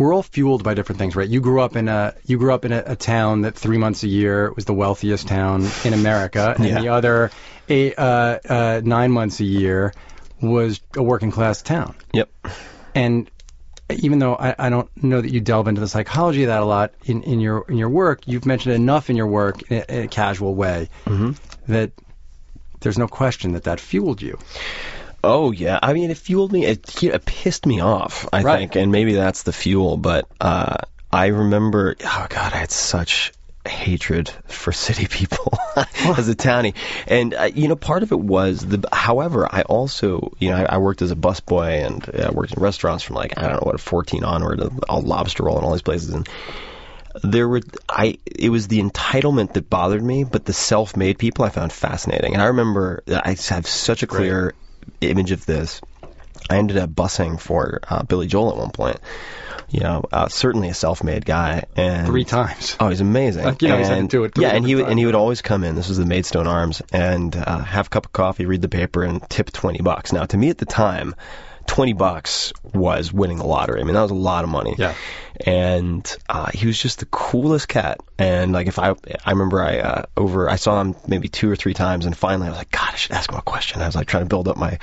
[0.00, 1.28] we're all fueled by different things, right?
[1.28, 4.02] You grew up in a you grew up in a, a town that three months
[4.02, 6.80] a year was the wealthiest town in America, and Yeah.
[6.80, 7.30] the other
[7.68, 9.92] eight, uh, uh, nine months a year
[10.40, 11.94] was a working class town.
[12.14, 12.30] Yep.
[12.94, 13.30] And
[13.90, 16.64] even though I, I don't know that you delve into the psychology of that a
[16.64, 19.92] lot in, in your in your work, you've mentioned enough in your work in a,
[19.98, 21.32] in a casual way Mm-hmm.
[21.72, 21.92] that
[22.80, 24.38] there's no question that that fueled you.
[25.22, 26.64] Oh yeah, I mean it fueled me.
[26.64, 28.26] It, it pissed me off.
[28.32, 28.58] I Right.
[28.60, 29.96] think, and maybe that's the fuel.
[29.96, 30.78] But uh,
[31.12, 33.32] I remember, oh god, I had such
[33.68, 36.74] hatred for city people as a townie,
[37.06, 38.88] and uh, you know, part of it was the.
[38.92, 42.62] However, I also, you know, I, I worked as a busboy and uh, worked in
[42.62, 45.72] restaurants from like I don't know what 14 onward, uh, all lobster roll and all
[45.72, 46.26] these places, and
[47.22, 51.50] there were I it was the entitlement that bothered me, but the self-made people I
[51.50, 52.32] found fascinating.
[52.32, 54.54] And I remember I have such a clear
[55.00, 55.80] image of this.
[56.48, 58.98] I ended up bussing for uh, Billy Joel at one point.
[59.68, 62.76] You know, uh, certainly a self-made guy, and Three times.
[62.80, 63.44] Oh, he's amazing.
[63.44, 65.14] Like, you know, he's had to do it Yeah, and he would and he would
[65.14, 65.76] always come in.
[65.76, 69.04] This was the Maidstone Arms, and uh, have a cup of coffee, read the paper,
[69.04, 70.12] and tip twenty bucks.
[70.12, 71.14] Now, to me at the time,
[71.66, 73.80] twenty bucks was winning the lottery.
[73.80, 74.74] I mean, that was a lot of money.
[74.76, 74.94] Yeah.
[75.46, 78.00] And uh, he was just the coolest cat.
[78.18, 81.56] And like, if I, I remember I uh, over, I saw him maybe two or
[81.56, 83.80] three times, and finally I was like, God, I should ask him a question.
[83.80, 84.78] I was like trying to build up my,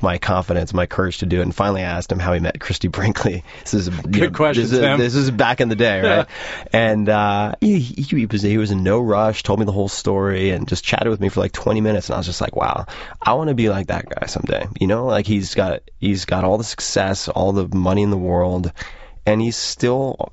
[0.00, 1.42] my confidence, my courage to do it.
[1.42, 3.44] And finally, I asked him how he met Christie Brinkley.
[3.60, 6.26] This is you Good question, This is, this is back in the day, right?
[6.72, 9.88] and uh, he, he, he was he was in no rush, told me the whole
[9.88, 12.08] story, and just chatted with me for like 20 minutes.
[12.08, 12.86] And I was just like, wow,
[13.20, 14.66] I want to be like that guy someday.
[14.80, 18.18] You know, like he's got he's got all the success, all the money in the
[18.18, 18.72] world,
[19.26, 20.32] and he's still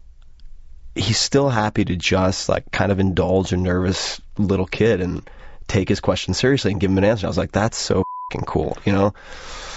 [0.95, 5.29] he's still happy to just like kind of indulge a nervous little kid and
[5.67, 7.27] take his question seriously and give him an answer.
[7.27, 9.13] I was like, that's so fing cool, you know.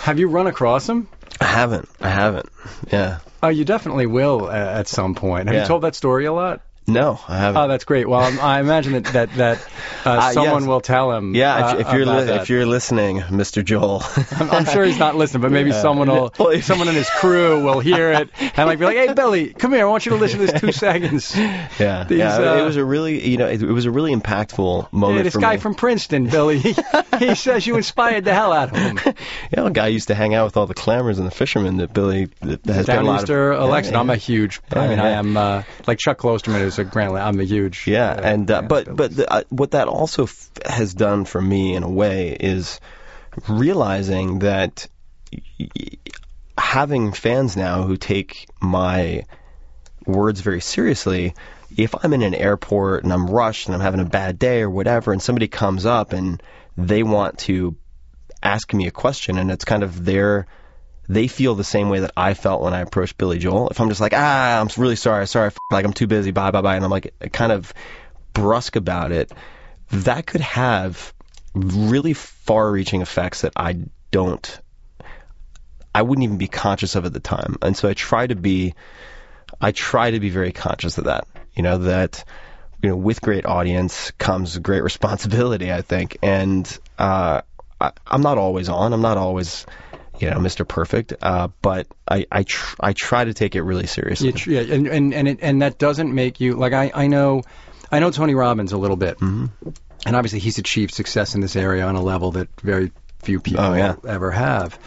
[0.03, 1.09] Have you run across him?
[1.41, 2.49] I haven't, I haven't.
[2.93, 5.47] Yeah, Oh, you definitely will at some point.
[5.49, 5.63] Have Yeah.
[5.63, 6.61] you told that story a lot?
[6.93, 7.63] No, I haven't.
[7.63, 8.09] Oh, that's great.
[8.09, 9.59] Well, I'm- I imagine that that, that
[10.07, 10.69] uh, Uh, someone yes.
[10.69, 11.35] will tell him.
[11.35, 13.65] yeah, uh, if, if you're li- if you're listening, Mr.
[13.65, 15.83] Joel, I'm, I'm sure he's not listening, but maybe Yeah.
[15.83, 19.13] someone will, Well, someone in his crew will hear it and like be like, "Hey,
[19.13, 19.87] Billy, come here.
[19.87, 22.37] I want you to listen to this two seconds." Yeah, These, yeah.
[22.37, 25.23] uh, it was a really, you know, it, it was a really impactful moment Hey,
[25.25, 25.61] this guy me.
[25.61, 26.59] from Princeton, Billy.
[26.59, 26.75] He,
[27.19, 28.99] he says you inspired the hell out of him.
[29.53, 31.93] yeah, a guy used to hang out with all the clammers and the fishermen that
[31.93, 33.95] Billy that has been a lot of, election.
[33.95, 34.19] Yeah, I'm a yeah.
[34.19, 34.61] huge.
[34.73, 37.21] I Yeah, mean, I am uh, like Chuck Klosterman is a.
[37.21, 37.87] I'm a huge.
[37.87, 41.41] Yeah, uh, and uh, but but the, uh, what that also f- has done for
[41.41, 42.81] me in a way is
[43.49, 44.87] realizing that
[45.33, 45.69] y-
[46.59, 49.25] having fans now who take my
[50.07, 51.35] words very seriously.
[51.77, 54.71] If I'm in an airport and I'm rushed and I'm having a bad day or
[54.71, 56.43] whatever, and somebody comes up and
[56.77, 57.77] they want to
[58.43, 60.47] ask me a question, and it's kind of their
[61.11, 63.69] they feel the same way that I felt when I approached Billy Joel.
[63.71, 66.53] If I'm just like, ah, I'm really sorry, sorry, f- like I'm too busy, bye,
[66.53, 67.75] bye, bye, and I'm like kind of
[68.33, 69.33] brusque about it,
[69.91, 71.13] that could have
[71.53, 74.61] really far-reaching effects that I don't,
[75.93, 77.57] I wouldn't even be conscious of at the time.
[77.61, 78.77] And so I try to be,
[79.61, 81.27] I try to be very conscious of that.
[81.57, 82.23] You know that,
[82.85, 85.73] you know, with great audience comes great responsibility.
[85.73, 87.41] I think, and uh,
[87.81, 88.93] I, I'm not always on.
[88.93, 89.67] I'm not always
[90.23, 90.67] you know, Mr.
[90.67, 91.15] Perfect.
[91.23, 94.29] Uh, but I I, tr- I try to take it really seriously.
[94.29, 97.07] Yeah, tr- yeah, and and and, it, and that doesn't make you like I I
[97.07, 97.43] know
[97.91, 99.51] I know Tony Robbins a little bit, Mhm.
[100.07, 102.93] and obviously he's achieved success in this area on a level that very
[103.23, 103.97] few people Oh, yeah.
[104.07, 104.79] ever have.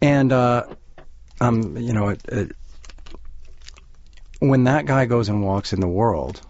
[0.00, 0.64] And uh,
[1.40, 2.52] um, you know, it, it,
[4.40, 6.40] when that guy goes and walks in the world,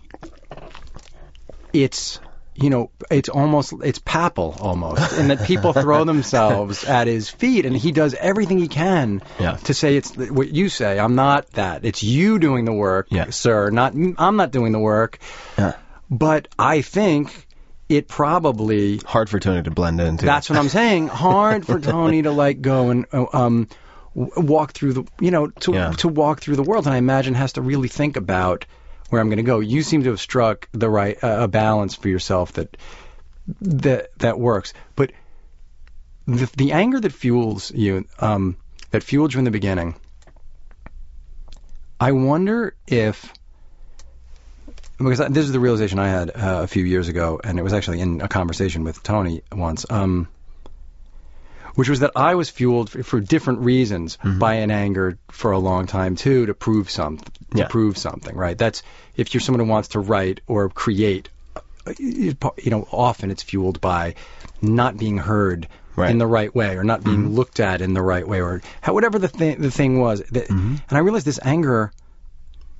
[1.72, 2.20] it's
[2.60, 7.64] you know, it's almost it's papal almost, in that people throw themselves at his feet,
[7.66, 9.56] and he does everything he can Yeah.
[9.64, 10.98] to say it's what you say.
[10.98, 11.84] I'm not that.
[11.84, 13.30] It's you doing the work, Yeah.
[13.30, 13.70] sir.
[13.70, 15.18] Not I'm not doing the work.
[15.56, 15.74] Yeah.
[16.10, 17.46] But I think
[17.88, 20.18] it probably Hard for Tony to blend in.
[20.18, 20.26] Too.
[20.26, 21.08] that's what I'm saying.
[21.08, 23.68] Hard for Tony to like go and uh, um
[24.14, 27.52] walk through the you know to to walk through the world, and I imagine has
[27.52, 28.64] to really think about
[29.08, 29.60] where I'm going to go.
[29.60, 32.76] You seem to have struck the right uh, a balance for yourself that
[33.60, 34.72] that that works.
[34.96, 35.12] But
[36.26, 38.56] the the anger that fuels you um
[38.90, 39.94] that fueled you in the beginning.
[42.00, 43.32] I wonder if
[44.98, 47.72] because this is the realization I had uh, a few years ago, and it was
[47.72, 50.28] actually in a conversation with Tony once, um,
[51.78, 54.40] which was that I was fueled for, for different reasons mm-hmm.
[54.40, 57.68] by an anger for a long time too, to prove something, to Yeah.
[57.68, 58.58] prove something, right?
[58.58, 58.82] That's
[59.16, 62.34] if you're someone who wants to write or create, uh, you
[62.66, 64.16] know, often it's fueled by
[64.60, 66.10] not being heard Right.
[66.10, 67.34] in the right way or not being mm-hmm.
[67.36, 70.20] looked at in the right way or how, whatever the thing the thing was.
[70.32, 70.76] That, mm-hmm.
[70.88, 71.92] And I realized this anger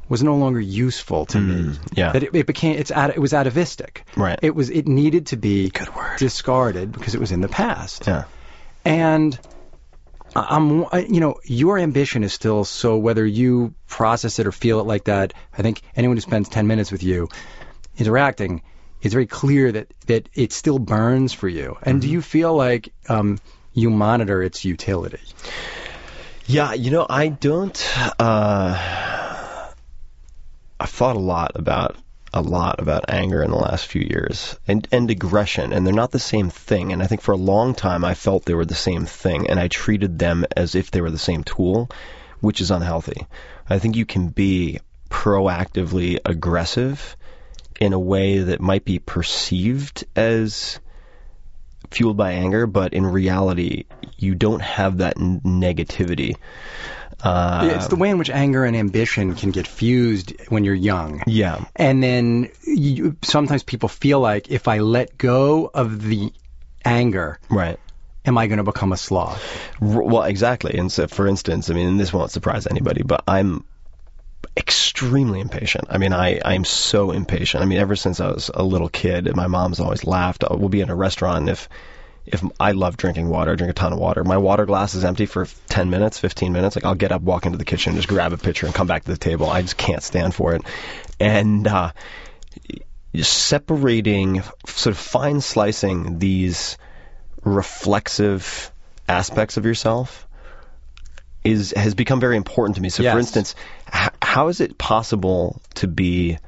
[0.08, 1.54] was no longer useful to me.
[1.54, 2.12] Mm, yeah.
[2.12, 4.06] That it, it became it's at, it was atavistic.
[4.16, 4.40] Right.
[4.42, 5.70] It was it needed to be
[6.16, 8.08] discarded because it was in the past.
[8.08, 8.24] Yeah.
[8.84, 9.38] And
[10.34, 14.84] I'm you know your ambition is still so whether you process it or feel it
[14.84, 15.34] like that.
[15.56, 17.28] I think anyone who spends 10 minutes with you
[17.96, 18.62] interacting
[19.00, 21.76] it's very clear that that it still burns for you.
[21.82, 23.38] And do you feel like um,
[23.72, 25.20] you monitor its utility?
[26.46, 27.98] Yeah, you know, I don't.
[28.18, 29.70] Uh,
[30.80, 31.96] I've thought a lot about
[32.32, 36.10] a lot about anger in the last few years and and aggression, and they're not
[36.10, 36.92] the same thing.
[36.92, 39.58] And I think for a long time I felt they were the same thing, and
[39.58, 41.90] I treated them as if they were the same tool,
[42.40, 43.26] which is unhealthy.
[43.68, 47.16] I think you can be proactively aggressive
[47.80, 50.80] in a way that might be perceived as
[51.90, 53.84] fueled by anger, but in reality,
[54.16, 56.36] you don't have that negativity.
[57.22, 61.22] Uh, it's the way in which anger and ambition can get fused when you're young.
[61.26, 66.32] yeah, And then you, sometimes people feel like if I let go of the
[66.84, 67.78] anger right.
[68.24, 69.42] am I going to become a sloth?
[69.80, 70.78] Well, exactly.
[70.78, 73.64] And so, for instance, I mean, this won't surprise anybody, but I'm
[74.56, 75.86] extremely impatient.
[75.88, 77.62] I mean, I, I'm so impatient.
[77.62, 80.44] I mean, ever since I was a little kid, my mom's always laughed.
[80.44, 81.68] Uh, We'll be in a restaurant and if
[82.32, 84.22] if I love drinking water, I drink a ton of water.
[84.24, 86.76] My water glass is empty for 10 minutes, 15 minutes.
[86.76, 89.04] Like I'll get up, walk into the kitchen, just grab a pitcher and come back
[89.04, 89.48] to the table.
[89.48, 90.62] I just can't stand for it.
[91.20, 91.92] And uh,
[93.22, 96.76] separating, sort of fine slicing these
[97.44, 98.70] reflexive
[99.08, 100.26] aspects of yourself
[101.44, 102.88] is has become very important to me.
[102.90, 103.12] So, Yes.
[103.14, 103.54] for instance,
[103.94, 106.38] h- how is it possible to be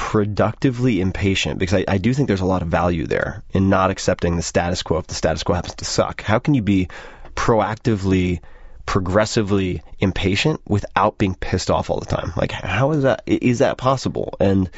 [0.00, 1.58] productively impatient?
[1.58, 4.42] Because I, I do think there's a lot of value there in not accepting the
[4.42, 6.22] status quo if the status quo happens to suck.
[6.22, 6.88] How can you be
[7.36, 8.40] proactively,
[8.86, 12.32] progressively impatient without being pissed off all the time?
[12.34, 13.24] Like, how is that?
[13.26, 14.34] Is that possible?
[14.40, 14.70] And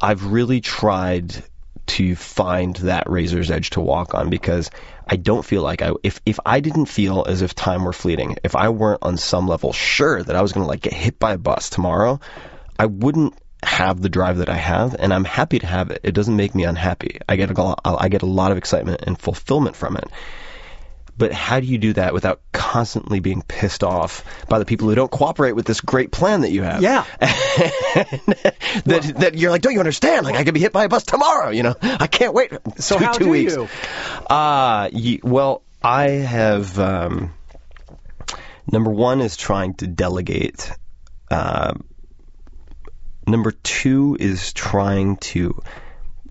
[0.00, 1.32] I've really tried
[1.86, 4.72] to find that razor's edge to walk on because
[5.06, 8.36] I don't feel like I if if I didn't feel as if time were fleeting,
[8.42, 11.20] if I weren't on some level sure that I was going to like get hit
[11.20, 12.18] by a bus tomorrow,
[12.80, 16.00] I wouldn't have the drive that I have and I'm happy to have it.
[16.02, 17.18] It doesn't make me unhappy.
[17.28, 20.04] I get a lot, I get a lot of excitement and fulfillment from it.
[21.20, 24.94] But how do you do that without constantly being pissed off by the people who
[24.94, 26.80] don't cooperate with this great plan that you have?
[26.80, 27.04] Yeah.
[27.20, 30.24] that that you're like, don't you understand?
[30.24, 31.50] Like I could be hit by a bus tomorrow.
[31.50, 32.52] You know, I can't wait.
[32.78, 33.54] So two, how two do weeks.
[33.54, 33.68] you?
[34.30, 34.88] Uh,
[35.22, 36.78] well, I have.
[36.78, 37.34] Um,
[38.72, 40.72] number one is trying to delegate.
[41.30, 41.74] Uh,
[43.30, 45.62] number two is trying to.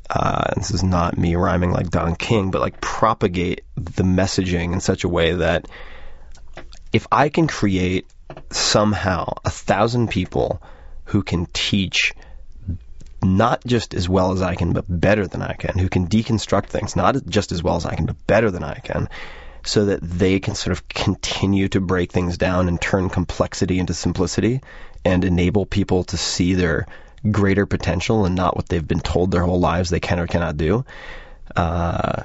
[0.09, 4.79] Uh, this is not me rhyming like Don King, but like propagate the messaging in
[4.79, 5.67] such a way that
[6.91, 8.07] if I can create
[8.49, 10.61] somehow a thousand people
[11.05, 12.13] who can teach
[13.21, 16.67] not just as well as I can, but better than I can, who can deconstruct
[16.67, 19.09] things, not just as well as I can, but better than I can,
[19.63, 23.93] so that they can sort of continue to break things down and turn complexity into
[23.93, 24.61] simplicity
[25.05, 26.85] and enable people to see their
[27.31, 30.57] greater potential and not what they've been told their whole lives they can or cannot
[30.57, 30.85] do.
[31.55, 32.23] Uh,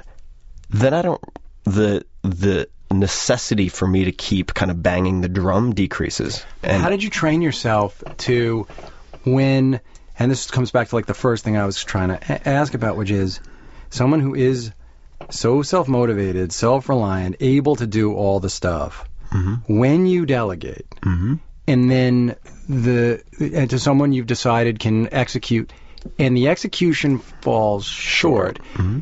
[0.69, 1.21] then I don't
[1.63, 6.45] the the necessity for me to keep kind of banging the drum decreases.
[6.63, 8.67] And How did you train yourself to
[9.23, 9.79] when?
[10.17, 12.73] And this comes back to like the first thing I was trying to a- ask
[12.73, 13.39] about, which is
[13.89, 14.71] someone who is
[15.29, 19.09] so self motivated, self reliant, able to do all the stuff.
[19.67, 21.39] When you delegate, Mhm.
[21.67, 22.35] and then
[22.67, 25.71] the and to someone you've decided can execute,
[26.19, 28.59] and the execution falls short.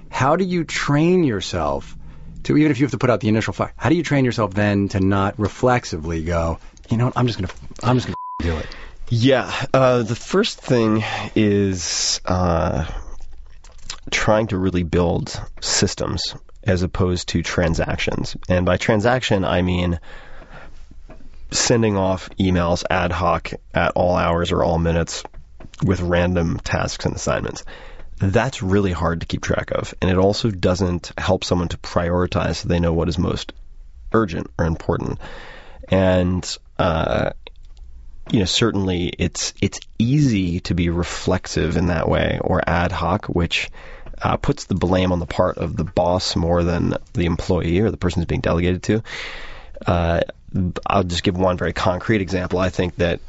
[0.10, 1.96] How do you train yourself
[2.44, 3.74] to even if you have to put out the initial fire?
[3.78, 6.60] How do you train yourself then to not reflexively go?
[6.90, 7.18] You know what?
[7.18, 8.68] I'm just gonna I'm just gonna do it.
[9.10, 11.04] Yeah, uh, the first thing
[11.36, 12.86] is uh,
[14.10, 18.36] trying to really build systems as opposed to transactions.
[18.50, 20.00] And by transaction, I mean
[21.54, 25.24] sending off emails ad hoc at all hours or all minutes
[25.84, 27.64] with random tasks and assignments.
[28.18, 29.94] That's really hard to keep track of.
[30.02, 33.54] And it also doesn't help someone to prioritize so they know what is most
[34.12, 35.20] urgent or important.
[35.90, 37.32] And, uh,
[38.32, 43.26] you know, certainly it's it's easy to be reflexive in that way or ad hoc,
[43.26, 43.70] which
[44.22, 47.92] uh, puts the blame on the part of the boss more than the employee or
[47.92, 49.04] the person who's being delegated to.
[49.86, 50.22] Uh,
[50.86, 52.60] I'll just give one very concrete example.
[52.60, 53.20] I think that,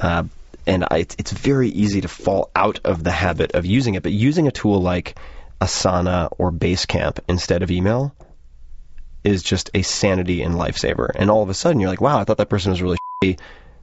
[0.00, 0.24] uh,
[0.66, 4.12] and I, it's, very easy to fall out of the habit of using it, but
[4.12, 5.18] using a tool like
[5.60, 8.14] Asana or Basecamp instead of email
[9.22, 11.10] is just a sanity and lifesaver.
[11.14, 13.38] And all of a sudden, you're like, wow, I thought that person was really shitty.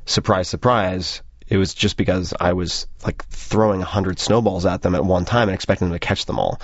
[0.06, 1.22] Surprise, surprise.
[1.48, 5.26] It was just because I was like throwing a hundred snowballs at them at one
[5.26, 6.62] time and expecting them to catch them all.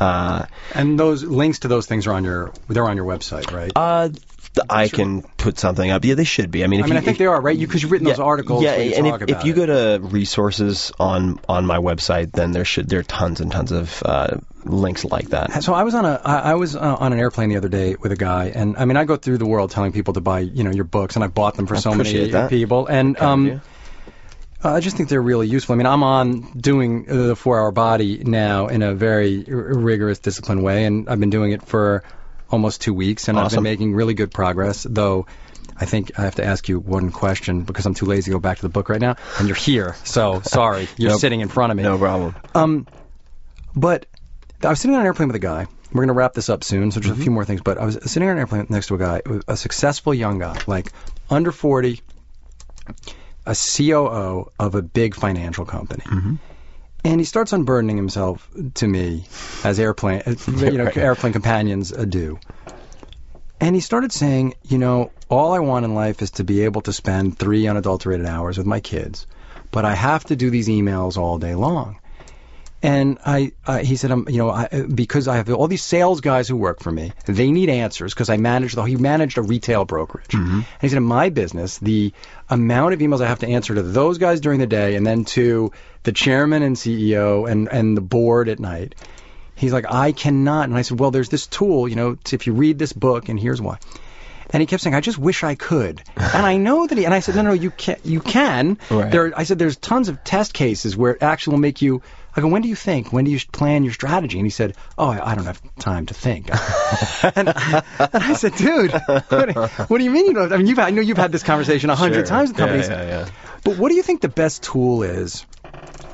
[0.00, 3.70] Uh, And those links to those things are on your they're on your website, right?
[3.76, 4.08] uh,
[4.68, 6.04] I can put something up.
[6.04, 6.62] Yeah, they should be.
[6.62, 7.58] I mean, if I mean, you, I think if, they are, right?
[7.58, 9.56] Because you've written those articles Yeah, and if, if you it.
[9.56, 13.72] go to resources on on my website, then there should there are tons and tons
[13.72, 15.62] of uh, links like that.
[15.62, 18.12] So I was on a I was uh, on an airplane the other day with
[18.12, 20.64] a guy, and I mean I go through the world telling people to buy you
[20.64, 22.50] know your books, and I bought them for I so many that.
[22.50, 23.62] people, and um.
[24.64, 25.72] I just think they're really useful.
[25.72, 30.20] I mean, I'm on doing the four hour body now in a very r- rigorous,
[30.20, 32.04] disciplined way, and I've been doing it for
[32.52, 34.86] almost two weeks, and I've been making really good progress.
[34.88, 35.26] Though,
[35.76, 38.38] I think I have to ask you one question because I'm too lazy to go
[38.40, 41.20] back to the book right now, and you're here, so sorry, you're Nope.
[41.20, 41.82] sitting in front of me.
[41.82, 42.36] No problem.
[42.54, 42.86] Um,
[43.74, 44.06] but
[44.62, 45.66] I was sitting on an airplane with a guy.
[45.92, 47.60] We're going to wrap this up soon, so just a few more things.
[47.60, 50.58] But I was sitting on an airplane next to a guy, a successful young guy,
[50.66, 50.90] like
[51.28, 52.00] under 40,
[53.44, 56.02] a COO of a big financial company.
[57.04, 59.24] And he starts unburdening himself to me,
[59.64, 60.22] as airplane,
[60.56, 62.38] you know, airplane companions do.
[63.60, 66.82] And he started saying, you know, all I want in life is to be able
[66.82, 69.26] to spend three unadulterated hours with my kids,
[69.70, 71.98] but I have to do these emails all day long.
[72.82, 76.20] And I, uh, he said, um, you know, I, because I have all these sales
[76.20, 78.82] guys who work for me, they need answers because I manage the.
[78.82, 80.34] He managed a retail brokerage.
[80.34, 82.12] And he said, in my business, the
[82.50, 85.24] amount of emails I have to answer to those guys during the day, and then
[85.26, 85.70] to
[86.02, 88.96] the chairman and CEO and and the board at night.
[89.54, 90.68] He's like, I cannot.
[90.68, 93.38] And I said, well, there's this tool, you know, if you read this book, and
[93.38, 93.78] here's why.
[94.50, 96.02] And he kept saying, I just wish I could.
[96.16, 98.78] And I know that he, and I said, no, no, you can, you can.
[98.90, 99.10] Right.
[99.10, 102.02] There, I said, there's tons of test cases where it actually will make you,
[102.34, 103.12] I go, when do you think?
[103.12, 104.38] When do you plan your strategy?
[104.38, 106.48] And he said, oh, I, I don't have time to think.
[107.36, 107.54] and, and
[108.24, 109.54] I said, dude, what,
[109.90, 110.52] what do you mean you don't?
[110.52, 112.36] I mean, you've, I know you've had this conversation a hundred Sure.
[112.36, 112.88] times with companies.
[112.88, 113.28] yeah, yeah.
[113.64, 115.44] But what do you think the best tool is?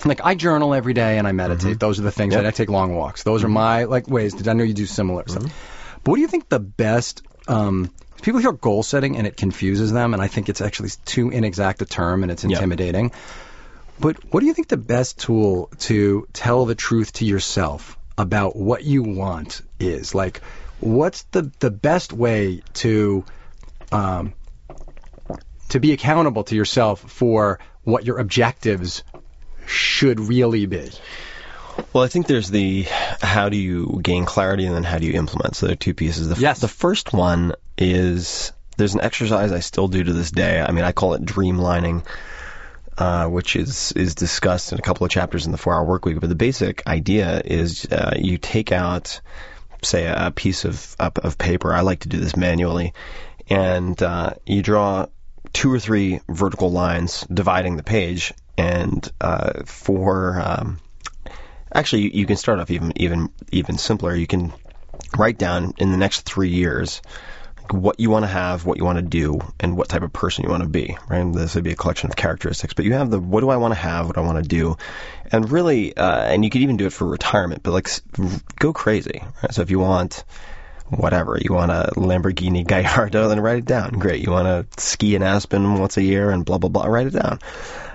[0.05, 1.81] Like I journal every day and I meditate.
[1.81, 2.43] Those are the things Yep.
[2.43, 3.23] that I take long walks.
[3.25, 4.35] Those are my like ways.
[4.35, 5.45] To, I know you do similar stuff.
[6.05, 7.23] But what do you think the best?
[7.49, 7.93] Um,
[8.23, 11.83] people hear goal setting and it confuses them, and I think it's actually too inexact
[11.83, 12.61] a term and it's Yep.
[14.01, 18.55] But what do you think the best tool to tell the truth to yourself about
[18.57, 20.15] what you want is?
[20.15, 20.41] Like,
[20.81, 23.25] what's the the best way to
[23.91, 24.35] um,
[25.71, 29.03] to be accountable to yourself for what your objectives
[29.67, 30.91] should really be?
[31.93, 32.83] Well, I think there's the
[33.23, 35.57] how do you gain clarity and then how do you implement.
[35.57, 36.29] So there are two pieces.
[36.29, 36.61] The, f- Yes.
[36.61, 40.61] the first one is there's an exercise I still do to this day.
[40.61, 42.05] I mean, I call it dreamlining,
[42.99, 46.05] uh, which is is discussed in a couple of chapters in the Four Hour Work
[46.05, 46.19] Week.
[46.21, 49.21] But the basic idea is uh, you take out,
[49.83, 51.73] say, a piece of of paper.
[51.73, 52.95] I like to do this manually,
[53.49, 55.07] and uh, you draw
[55.53, 60.81] two or three vertical lines dividing the page, and uh, for um,
[61.73, 64.13] actually you, you can start off even even even simpler.
[64.13, 64.53] You can
[65.17, 67.01] write down in the next three years
[67.73, 70.45] what you want to have, what you want to do, and what type of person
[70.45, 70.97] you want to be.
[71.09, 71.21] Right?
[71.21, 73.57] And this would be a collection of characteristics, but you have the what do I
[73.57, 74.77] want to have, what I want to do,
[75.31, 77.89] and really, uh, and you could even do it for retirement, but like
[78.57, 79.23] go crazy.
[79.43, 79.53] Right?
[79.53, 80.25] So if you want
[80.89, 83.91] whatever you want a Lamborghini Gallardo, then write it down.
[83.91, 84.25] Great.
[84.25, 87.13] You want to ski in Aspen once a year and blah blah blah, write it
[87.13, 87.41] down.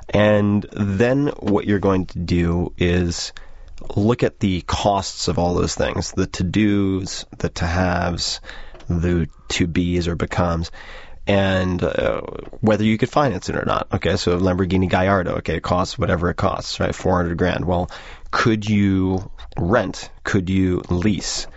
[0.10, 3.34] And then what you're going to do is
[3.96, 8.40] look at the costs of all those things, the to-dos, the to-haves,
[8.88, 10.72] the to-be's or becomes,
[11.26, 12.22] and uh,
[12.60, 13.88] whether you could finance it or not.
[13.94, 16.94] Okay, so Lamborghini Gallardo, okay, it costs whatever it costs, right?
[16.94, 17.66] 400 grand.
[17.66, 17.90] Well,
[18.32, 20.10] could you rent?
[20.24, 21.48] Could you lease?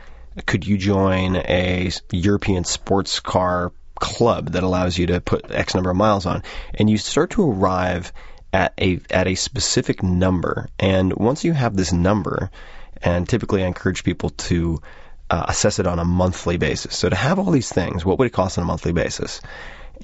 [0.45, 5.91] Could you join a European sports car club that allows you to put X number
[5.91, 6.43] of miles on?
[6.75, 8.13] And you start to arrive
[8.53, 10.69] at a at a specific number.
[10.79, 12.51] And once you have this number,
[13.03, 14.81] and typically I encourage people to
[15.31, 16.97] uh, assess it on a monthly basis.
[16.97, 19.41] So to have all these things, what would it cost on a monthly basis?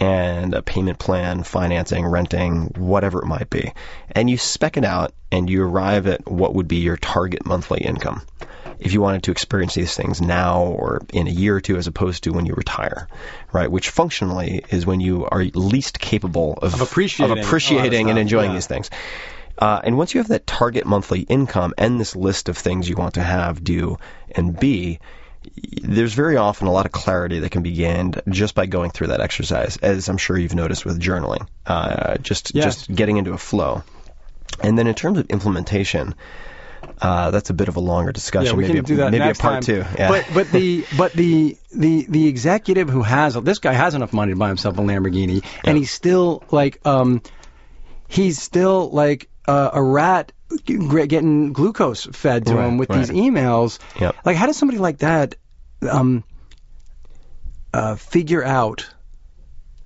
[0.00, 3.72] And a payment plan, financing, renting, whatever it might be.
[4.10, 7.82] And you spec it out and you arrive at what would be your target monthly
[7.82, 8.22] income
[8.82, 11.86] if you wanted to experience these things now or in a year or two as
[11.86, 13.08] opposed to when you retire,
[13.52, 13.70] right?
[13.70, 18.50] Which functionally is when you are least capable of, Of appreciating of appreciating and enjoying
[18.50, 18.56] yeah.
[18.56, 18.90] these things.
[19.62, 22.96] Uh, and once you have that target monthly income and this list of things you
[22.96, 23.96] want to have, do,
[24.32, 24.98] and be,
[25.82, 29.06] there's very often a lot of clarity that can be gained just by going through
[29.06, 31.46] that exercise, as I'm sure you've noticed with journaling.
[31.64, 33.84] Uh, just just getting into a flow.
[34.64, 36.16] And then in terms of implementation,
[37.00, 38.54] uh, that's a bit of a longer discussion.
[38.54, 39.62] Yeah, we maybe can do that maybe next a part time.
[39.62, 39.84] two.
[39.96, 40.08] Yeah.
[40.08, 44.32] But but the but the the the executive who has this guy has enough money
[44.32, 47.22] to buy himself a Lamborghini, and he's still like um
[48.08, 50.32] he's still like uh, a rat
[50.66, 53.78] getting glucose fed to Right, him with these emails.
[54.00, 54.16] Yep.
[54.24, 55.34] Like how does somebody like that
[55.90, 56.24] um
[57.74, 58.88] uh figure out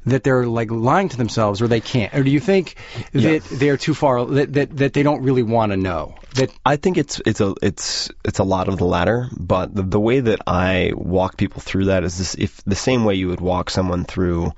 [0.05, 2.77] that they're like lying to themselves or they can't or do you think
[3.13, 3.39] Yeah.
[3.39, 6.77] that they're too far that that, that they don't really want to know that I
[6.77, 10.21] think it's it's a it's it's a lot of the latter, but the, the way
[10.21, 13.71] that I walk people through that is this: if the same way you would walk
[13.71, 14.53] someone through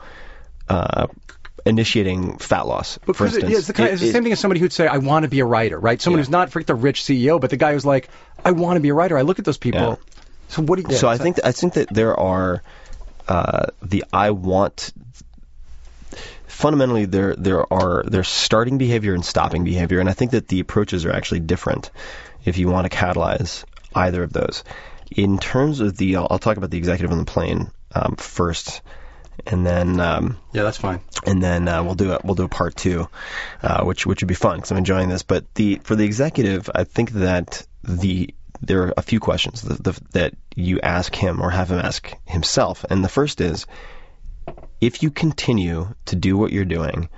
[0.69, 1.07] uh,
[1.67, 3.53] initiating fat loss, for Because it- instance.
[3.53, 4.99] yeah, it's the, kind, It- it's the it- same thing as somebody who'd say, "I
[4.99, 6.01] want to be a writer," right?
[6.01, 6.25] Someone Yeah.
[6.25, 8.09] who's not freaked a rich CEO, but the guy who's like,
[8.45, 9.81] "I want to be a writer." I look at those people.
[9.81, 9.97] Yeah.
[10.49, 10.97] So what do you?
[10.97, 12.63] so I think I think that there are
[13.29, 14.93] uh, the I want.
[16.47, 20.61] Fundamentally, there there are there's starting behavior and stopping behavior, and I think that the
[20.61, 21.91] approaches are actually different.
[22.45, 24.65] If you want to catalyze either of those,
[25.11, 28.81] in terms of the, I'll, I'll talk about the executive on the plane um, first,
[29.47, 31.01] and then um, yeah, that's fine.
[31.25, 33.09] and then uh, we'll do a, we'll do a part two,
[33.63, 35.23] uh, which which would be fun because I'm enjoying this.
[35.23, 39.83] But the for the executive, I think that the there are a few questions that,
[39.83, 42.85] the, that you ask him or have him ask himself.
[42.89, 43.67] And the first is,
[44.81, 47.09] if you continue to do what you're doing,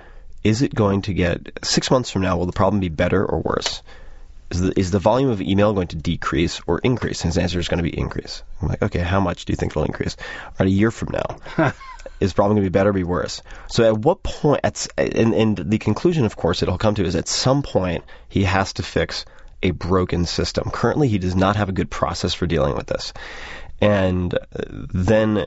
[0.43, 2.37] is it going to get six months from now?
[2.37, 3.81] Will the problem be better or worse?
[4.49, 7.21] Is the, is the volume of email going to decrease or increase?
[7.21, 8.43] His answer is going to be increase.
[8.61, 10.17] I'm like, okay, how much do you think it'll increase?
[10.19, 11.37] All right, a year from now,
[12.21, 13.41] is probably going to be better or be worse?
[13.67, 14.61] So at what point?
[14.63, 18.43] At, and, and the conclusion, of course, it'll come to is at some point he
[18.43, 19.25] has to fix
[19.63, 20.69] a broken system.
[20.71, 23.13] Currently, he does not have a good process for dealing with this,
[23.81, 24.37] and uh,
[24.93, 25.45] then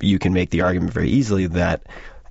[0.00, 1.82] you can make the argument very easily that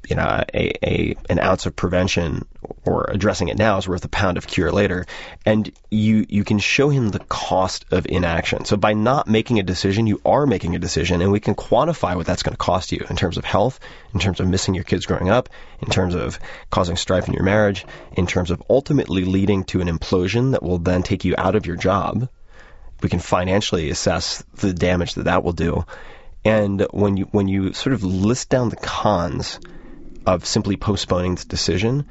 [0.09, 2.45] you know, a, a an ounce of prevention
[2.85, 5.05] or addressing it now is worth a pound of cure later.
[5.45, 8.65] And you you can show him the cost of inaction.
[8.65, 12.15] So by not making a decision, you are making a decision, and we can quantify
[12.15, 13.79] what that's going to cost you in terms of health,
[14.13, 15.49] in terms of missing your kids growing up,
[15.81, 16.39] in terms of
[16.69, 17.85] causing strife in your marriage,
[18.17, 21.65] in terms of ultimately leading to an implosion that will then take you out of
[21.65, 22.27] your job.
[23.01, 25.85] We can financially assess the damage that that will do.
[26.45, 29.59] And when you when you sort of list down the cons
[30.25, 32.05] of simply postponing the decision,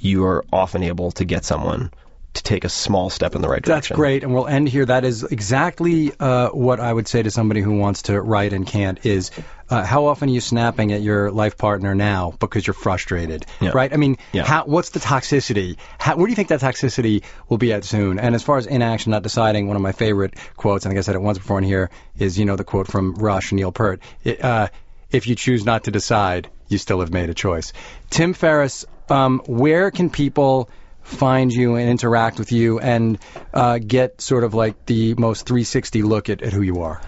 [0.00, 1.90] you are often able to get someone
[2.34, 3.94] to take a small step in the right direction.
[3.94, 4.84] That's great, and we'll end here.
[4.84, 8.66] That is exactly uh, what I would say to somebody who wants to write and
[8.66, 9.04] can't.
[9.04, 9.30] Is
[9.68, 13.72] uh, how often are you snapping at your life partner now because you're frustrated, yeah.
[13.74, 13.92] right?
[13.92, 14.44] I mean, yeah.
[14.44, 15.78] how, what's the toxicity?
[15.98, 18.18] How, where do you think that toxicity will be at soon?
[18.18, 20.98] And as far as inaction, not deciding, one of my favorite quotes, and I think
[20.98, 23.72] I said it once before in here, is you know the quote from Rush, Neil
[23.72, 24.00] Peart.
[24.22, 24.68] It, uh,
[25.10, 27.72] if you choose not to decide, you still have made a choice.
[28.10, 30.70] Tim Ferriss, um, where can people
[31.02, 33.18] find you and interact with you and
[33.54, 37.00] uh, get sort of like the most 360 look at, at who you are?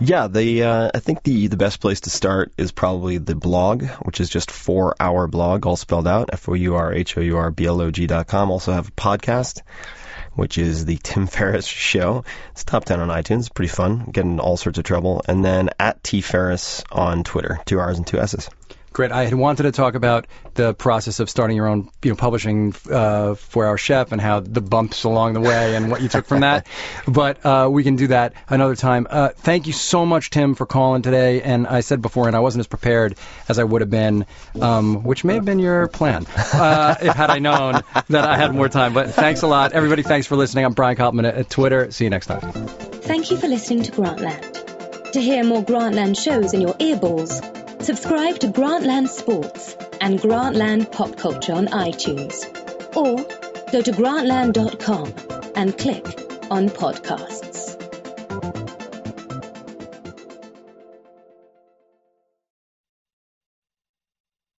[0.00, 3.84] Yeah, the uh, I think the the best place to start is probably the blog,
[4.02, 7.20] which is just Four Hour Blog, all spelled out, f o u r h o
[7.20, 8.50] u r b l o g dot com.
[8.50, 9.62] Also have a podcast,
[10.32, 12.24] which is the Tim Ferriss Show.
[12.50, 15.22] It's top ten on iTunes, pretty fun, getting in all sorts of trouble.
[15.28, 18.50] And then at T Ferriss on Twitter, two R's and two S's.
[18.94, 19.10] Great.
[19.10, 22.72] I had wanted to talk about the process of starting your own, you know, publishing
[22.88, 26.26] uh, Four Hour Chef and how the bumps along the way and what you took
[26.26, 26.68] from that.
[27.08, 29.08] but uh, we can do that another time.
[29.10, 31.42] Uh, thank you so much, Tim, for calling today.
[31.42, 33.16] And I said before, and I wasn't as prepared
[33.48, 34.26] as I would have been,
[34.60, 38.54] um, which may have been your plan, uh, if had I known that I had
[38.54, 38.94] more time.
[38.94, 40.04] But thanks a lot, everybody.
[40.04, 40.66] Thanks for listening.
[40.66, 41.90] I'm Brian Koppelman at Twitter.
[41.90, 42.42] See you next time.
[42.42, 45.10] Thank you for listening to Grantland.
[45.14, 51.16] To hear more Grantland shows in your earballs Subscribe to Grantland Sports and Grantland Pop
[51.16, 52.46] Culture on iTunes.
[52.96, 53.16] Or
[53.70, 56.06] go to grantland.com and click
[56.50, 57.83] on podcast.